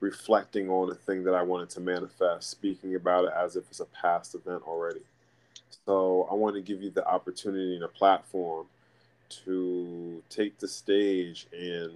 [0.00, 3.80] reflecting on the thing that I wanted to manifest, speaking about it as if it's
[3.80, 5.02] a past event already.
[5.86, 8.66] So I want to give you the opportunity and a platform
[9.28, 11.92] to take the stage and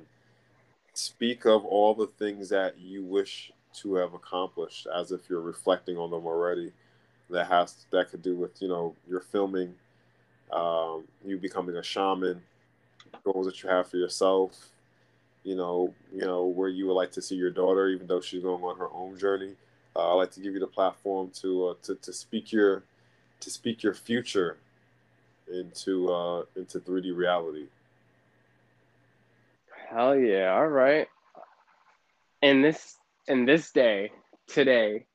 [0.94, 5.96] speak of all the things that you wish to have accomplished as if you're reflecting
[5.96, 6.72] on them already.
[7.30, 9.74] That has that could do with you know your filming
[10.52, 12.42] um, you becoming a shaman
[13.24, 14.70] goals that you have for yourself
[15.44, 18.42] you know you know where you would like to see your daughter even though she's
[18.42, 19.54] going on her own journey.
[19.96, 22.82] Uh, i'd like to give you the platform to uh, to, to speak your
[23.40, 24.56] to speak your future
[25.52, 27.66] into uh, into 3D reality.
[29.90, 30.54] Hell yeah!
[30.54, 31.06] All right.
[32.40, 32.96] In this
[33.28, 34.10] in this day,
[34.46, 35.06] today,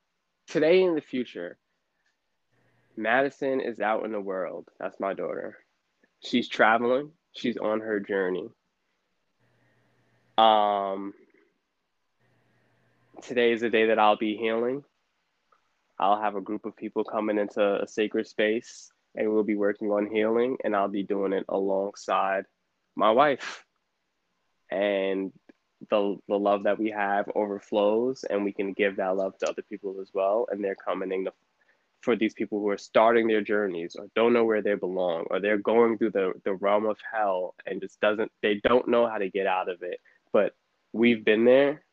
[0.47, 1.57] today in the future,
[2.95, 4.67] Madison is out in the world.
[4.79, 5.57] That's my daughter.
[6.23, 7.11] She's traveling.
[7.33, 8.49] She's on her journey.
[10.37, 11.13] Um,
[13.21, 14.83] today is the day that I'll be healing.
[15.99, 19.89] I'll have a group of people coming into a sacred space and we'll be working
[19.89, 22.45] on healing and I'll be doing it alongside
[22.95, 23.65] my wife.
[24.71, 25.33] And
[25.89, 29.63] the the love that we have overflows and we can give that love to other
[29.69, 30.47] people as well.
[30.49, 31.33] And they're coming in the,
[32.01, 35.39] for these people who are starting their journeys or don't know where they belong or
[35.39, 39.17] they're going through the, the realm of hell and just doesn't they don't know how
[39.17, 39.99] to get out of it.
[40.31, 40.53] But
[40.93, 41.83] we've been there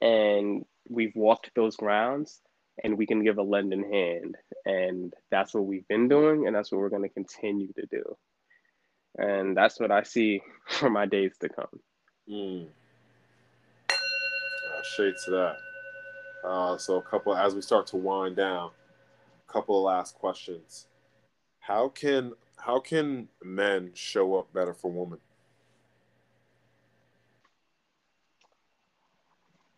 [0.00, 2.40] and we've walked those grounds
[2.82, 4.36] and we can give a lending hand.
[4.64, 8.16] And that's what we've been doing and that's what we're going to continue to do.
[9.18, 11.80] And that's what i see for my days to come.
[12.30, 12.66] Mm.
[13.90, 15.56] uh, shade to that.
[16.44, 18.70] Uh, so a couple as we start to wind down
[19.48, 20.86] a couple of last questions.
[21.58, 25.18] How can how can men show up better for women?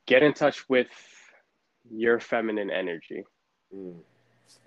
[0.06, 0.88] Get in touch with
[1.92, 3.24] your feminine energy.
[3.74, 4.00] Mm.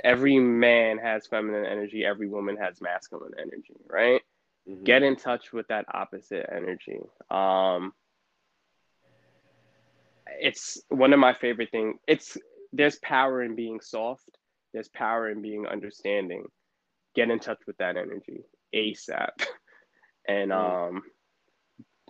[0.03, 4.21] Every man has feminine energy, every woman has masculine energy, right?
[4.69, 4.84] Mm-hmm.
[4.84, 6.99] Get in touch with that opposite energy.
[7.30, 7.93] Um,
[10.39, 11.97] it's one of my favorite things.
[12.07, 12.38] It's
[12.73, 14.30] there's power in being soft.
[14.73, 16.45] There's power in being understanding.
[17.15, 19.30] Get in touch with that energy ASAP.
[20.28, 20.89] and mm.
[20.89, 21.03] um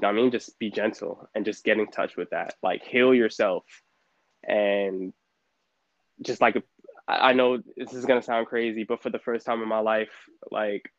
[0.03, 2.55] I mean just be gentle and just get in touch with that.
[2.63, 3.65] Like heal yourself
[4.47, 5.13] and
[6.21, 6.55] just like
[7.07, 10.09] I know this is gonna sound crazy, but for the first time in my life,
[10.51, 10.91] like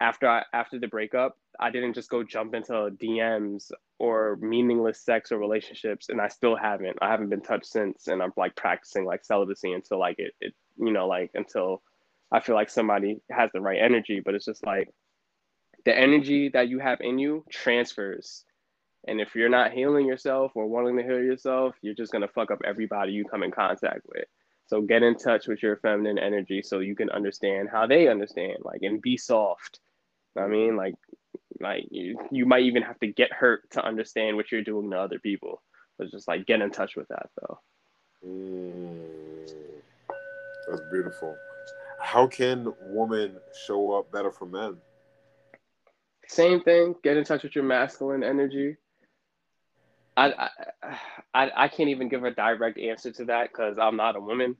[0.00, 5.30] after I after the breakup, I didn't just go jump into DMs or meaningless sex
[5.30, 6.98] or relationships, and I still haven't.
[7.00, 10.54] I haven't been touched since, and I'm like practicing like celibacy until like it, it
[10.76, 11.82] you know like until
[12.32, 14.20] I feel like somebody has the right energy.
[14.20, 14.92] But it's just like
[15.84, 18.44] the energy that you have in you transfers
[19.08, 22.28] and if you're not healing yourself or wanting to heal yourself, you're just going to
[22.28, 24.26] fuck up everybody you come in contact with.
[24.66, 28.58] So get in touch with your feminine energy so you can understand how they understand,
[28.62, 29.80] like, and be soft.
[30.36, 30.94] I mean, like,
[31.58, 34.98] like you, you might even have to get hurt to understand what you're doing to
[34.98, 35.62] other people.
[35.98, 37.58] But just like get in touch with that though.
[38.24, 39.08] Mm,
[40.68, 41.34] that's beautiful.
[42.00, 43.36] How can women
[43.66, 44.76] show up better for men?
[46.28, 46.94] Same thing.
[47.02, 48.76] Get in touch with your masculine energy.
[50.18, 50.50] I,
[51.34, 54.56] I I can't even give a direct answer to that because I'm not a woman.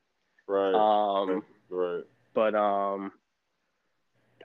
[0.47, 0.75] Right.
[0.75, 1.43] Um.
[1.69, 2.05] Right.
[2.35, 3.13] But um,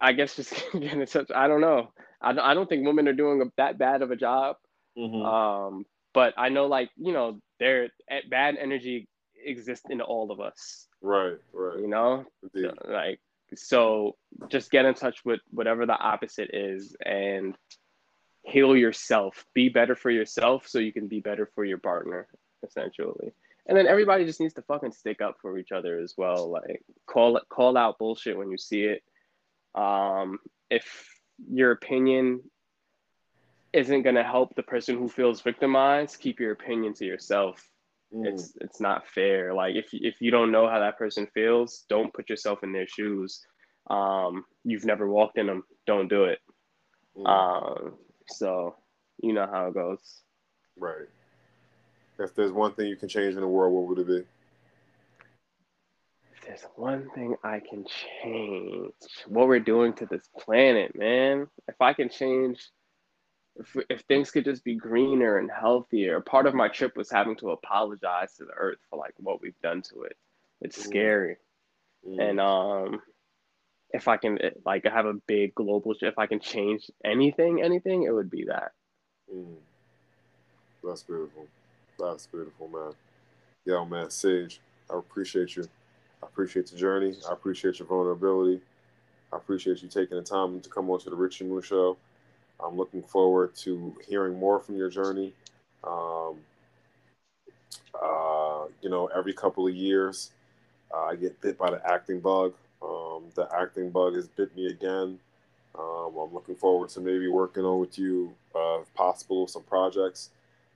[0.01, 1.32] I guess just getting in touch.
[1.34, 1.91] I don't know.
[2.22, 4.57] I I don't think women are doing a, that bad of a job.
[4.97, 5.22] Mm-hmm.
[5.22, 5.86] Um.
[6.14, 7.89] But I know, like you know, there
[8.30, 9.07] bad energy
[9.45, 10.88] exists in all of us.
[11.01, 11.38] Right.
[11.53, 11.80] Right.
[11.80, 13.20] You know, so, like
[13.55, 14.16] so.
[14.49, 17.55] Just get in touch with whatever the opposite is, and
[18.43, 22.27] heal yourself, be better for yourself so you can be better for your partner,
[22.63, 23.33] essentially.
[23.65, 26.51] And then everybody just needs to fucking stick up for each other as well.
[26.51, 29.03] Like call call out bullshit when you see it.
[29.73, 30.39] Um,
[30.69, 31.07] if
[31.49, 32.41] your opinion
[33.71, 37.65] isn't gonna help the person who feels victimized, keep your opinion to yourself.
[38.13, 38.27] Mm.
[38.27, 39.53] It's it's not fair.
[39.53, 42.87] Like if if you don't know how that person feels, don't put yourself in their
[42.87, 43.45] shoes.
[43.89, 45.63] Um, you've never walked in them.
[45.87, 46.39] Don't do it.
[47.17, 47.27] Mm.
[47.27, 47.93] Um,
[48.28, 48.76] so
[49.21, 50.21] you know how it goes.
[50.78, 51.07] Right.
[52.19, 54.26] If there's one thing you can change in the world, what would it be?
[56.36, 57.86] If there's one thing I can
[58.21, 58.91] change,
[59.28, 61.47] what we're doing to this planet, man.
[61.67, 62.69] If I can change,
[63.55, 66.19] if, if things could just be greener and healthier.
[66.21, 69.59] Part of my trip was having to apologize to the earth for like what we've
[69.61, 70.17] done to it.
[70.61, 70.86] It's mm.
[70.86, 71.38] scary.
[72.07, 72.30] Mm.
[72.30, 73.01] And um
[73.93, 78.11] if I can like have a big global if I can change anything, anything, it
[78.11, 78.71] would be that.
[79.33, 79.55] Mm.
[80.83, 81.47] That's beautiful.
[81.99, 82.93] That's beautiful, man.
[83.65, 84.59] Yo, man, Sage,
[84.91, 85.63] I appreciate you.
[86.21, 87.15] I appreciate the journey.
[87.29, 88.61] I appreciate your vulnerability.
[89.31, 91.97] I appreciate you taking the time to come on to the Richie Moon Show.
[92.63, 95.33] I'm looking forward to hearing more from your journey.
[95.83, 96.37] Um,
[98.01, 100.31] uh, you know, every couple of years,
[100.93, 102.53] uh, I get bit by the acting bug.
[103.24, 105.19] Um, the acting bug has bit me again.
[105.78, 110.30] Um, I'm looking forward to maybe working on with you, uh, if possible, some projects.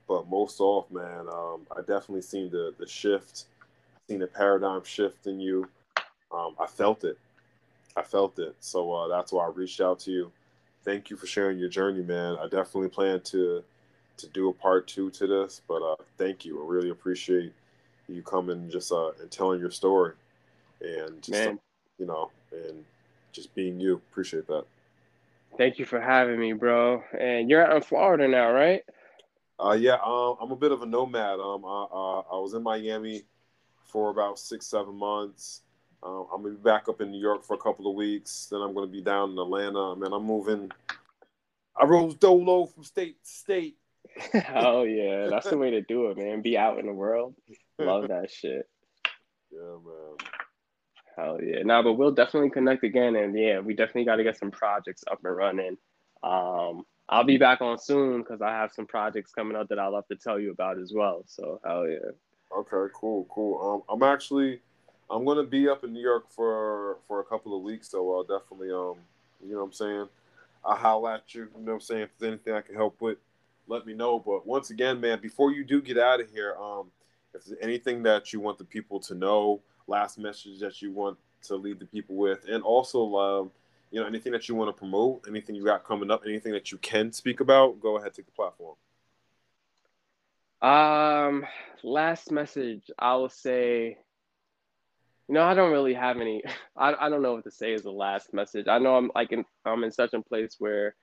[0.08, 3.46] But most off, man, um, I definitely seen the the shift.
[4.10, 5.68] Seen the paradigm shift in you.
[6.32, 7.18] Um, I felt it.
[7.96, 8.56] I felt it.
[8.60, 10.32] So uh, that's why I reached out to you.
[10.84, 12.38] Thank you for sharing your journey, man.
[12.40, 13.64] I definitely plan to
[14.18, 15.62] to do a part two to this.
[15.68, 16.64] But uh, thank you.
[16.64, 17.54] I really appreciate
[18.08, 20.14] you coming just uh, and telling your story
[20.82, 21.60] and just, man
[21.98, 22.84] you know, and
[23.32, 23.96] just being you.
[23.96, 24.66] Appreciate that.
[25.58, 27.04] Thank you for having me, bro.
[27.18, 28.84] And you're out in Florida now, right?
[29.60, 29.98] Uh, yeah.
[30.04, 31.40] Um, I'm a bit of a nomad.
[31.40, 33.24] Um, I, uh, I was in Miami
[33.86, 35.62] for about six, seven months.
[36.04, 38.48] Um, I'm gonna be back up in New York for a couple of weeks.
[38.52, 39.96] Then I'm gonna be down in Atlanta.
[39.96, 40.72] Man, I'm moving.
[41.76, 43.78] I rose dolo from state to state.
[44.56, 46.42] oh yeah, that's the way to do it, man.
[46.42, 47.36] Be out in the world.
[47.80, 48.68] Love that shit.
[49.50, 50.37] Yeah, man.
[51.18, 51.64] Hell yeah.
[51.64, 55.04] Nah, but we'll definitely connect again, and yeah, we definitely got to get some projects
[55.10, 55.78] up and running.
[56.22, 59.96] Um, I'll be back on soon because I have some projects coming up that I'll
[59.96, 61.24] have to tell you about as well.
[61.26, 62.12] So hell yeah.
[62.56, 63.84] Okay, cool, cool.
[63.90, 64.62] Um, I'm actually,
[65.10, 68.24] I'm gonna be up in New York for for a couple of weeks, so I'll
[68.24, 68.98] definitely, um,
[69.44, 70.08] you know, what I'm saying,
[70.64, 71.42] I'll holler at you.
[71.42, 73.18] You know, what I'm saying, if there's anything I can help with,
[73.68, 74.20] let me know.
[74.20, 76.92] But once again, man, before you do get out of here, um,
[77.34, 81.18] if there's anything that you want the people to know, last message that you want
[81.44, 83.52] to leave the people with, and also, um,
[83.92, 86.72] you know, anything that you want to promote, anything you got coming up, anything that
[86.72, 88.76] you can speak about, go ahead, take the platform.
[90.62, 91.46] Um,
[91.84, 93.98] last message, I will say,
[95.28, 96.44] you know, I don't really have any.
[96.78, 98.68] I, I don't know what to say as a last message.
[98.68, 100.96] I know I'm like in I'm in such a place where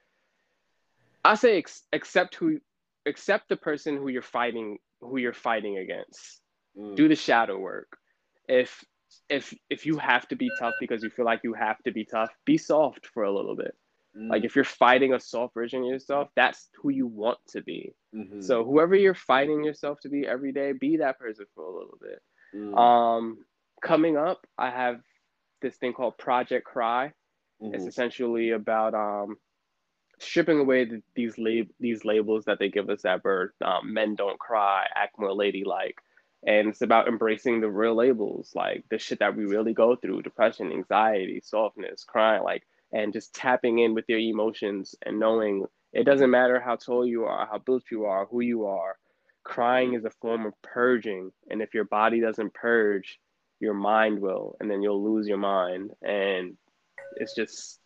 [1.24, 2.60] I say ex- accept who
[3.06, 6.40] accept the person who you're fighting who you're fighting against.
[6.78, 6.96] Mm.
[6.96, 7.98] Do the shadow work.
[8.48, 8.84] If
[9.28, 12.04] if if you have to be tough because you feel like you have to be
[12.04, 13.74] tough, be soft for a little bit.
[14.16, 14.30] Mm.
[14.30, 17.92] Like if you're fighting a soft version of yourself, that's who you want to be.
[18.14, 18.40] Mm-hmm.
[18.40, 21.98] So whoever you're fighting yourself to be every day, be that person for a little
[22.00, 22.22] bit.
[22.54, 22.78] Mm.
[22.78, 23.38] Um,
[23.82, 25.00] coming up, I have
[25.62, 27.12] this thing called Project Cry.
[27.62, 27.74] Mm-hmm.
[27.74, 29.36] It's essentially about um,
[30.20, 33.52] stripping away the, these lab- these labels that they give us at birth.
[33.64, 35.98] Um, men don't cry, act more ladylike,
[36.46, 40.22] and it's about embracing the real labels, like the shit that we really go through:
[40.22, 46.04] depression, anxiety, softness, crying, like, and just tapping in with your emotions and knowing it
[46.04, 48.96] doesn't matter how tall you are, how built you are, who you are.
[49.44, 53.20] Crying is a form of purging, and if your body doesn't purge,
[53.60, 56.56] your mind will, and then you'll lose your mind, and
[57.16, 57.80] it's just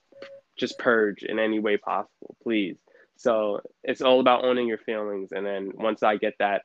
[0.59, 2.77] just purge in any way possible, please.
[3.17, 5.33] So it's all about owning your feelings.
[5.33, 6.63] And then once I get that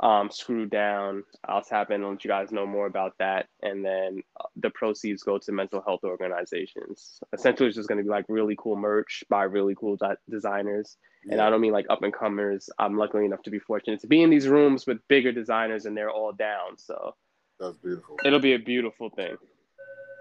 [0.00, 3.46] um, screwed down, I'll tap in and let you guys know more about that.
[3.62, 7.20] And then uh, the proceeds go to mental health organizations.
[7.32, 10.98] Essentially, it's just going to be like really cool merch by really cool de- designers.
[11.24, 11.32] Yeah.
[11.32, 12.68] And I don't mean like up and comers.
[12.78, 15.96] I'm lucky enough to be fortunate to be in these rooms with bigger designers and
[15.96, 16.76] they're all down.
[16.76, 17.14] So
[17.58, 18.16] that's beautiful.
[18.24, 19.36] It'll be a beautiful thing.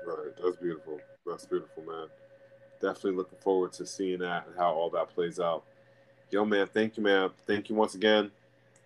[0.08, 0.32] Right.
[0.42, 1.00] That's beautiful.
[1.26, 2.08] That's beautiful, man
[2.82, 5.64] definitely looking forward to seeing that and how all that plays out.
[6.30, 7.30] Yo, man, thank you, man.
[7.48, 8.30] Thank you once again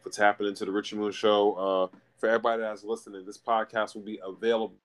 [0.02, 1.54] for tapping into the Richie Moon Show.
[1.54, 4.76] Uh, for everybody that's listening, this podcast will be available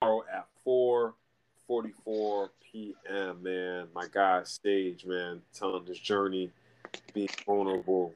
[0.00, 3.42] tomorrow at 4:44 p.m.
[3.42, 6.50] Man, my guy Sage, man, telling his journey,
[7.12, 8.14] being vulnerable,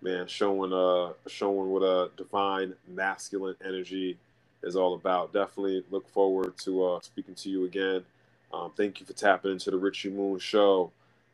[0.00, 4.18] man, showing uh showing what a divine masculine energy
[4.62, 5.32] is all about.
[5.32, 8.04] Definitely look forward to uh, speaking to you again.
[8.52, 10.90] Um, thank you for tapping into the Richie Moon Show.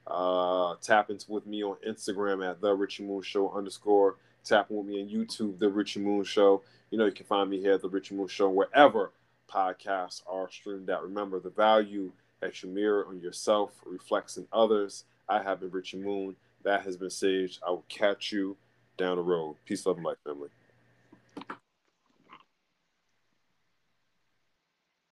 [0.06, 4.16] Uh, tap into with me on Instagram at the Richie Moon Show underscore.
[4.44, 6.62] Tapping with me on YouTube, the Richie Moon Show.
[6.90, 9.10] You know you can find me here at the Richie Moon Show wherever
[9.50, 11.02] podcasts are streamed at.
[11.02, 15.04] Remember the value that you mirror on yourself reflects in others.
[15.28, 16.36] I have been Richie Moon.
[16.62, 17.58] That has been Sage.
[17.66, 18.56] I will catch you
[18.96, 19.56] down the road.
[19.64, 20.48] Peace, love, and light, family.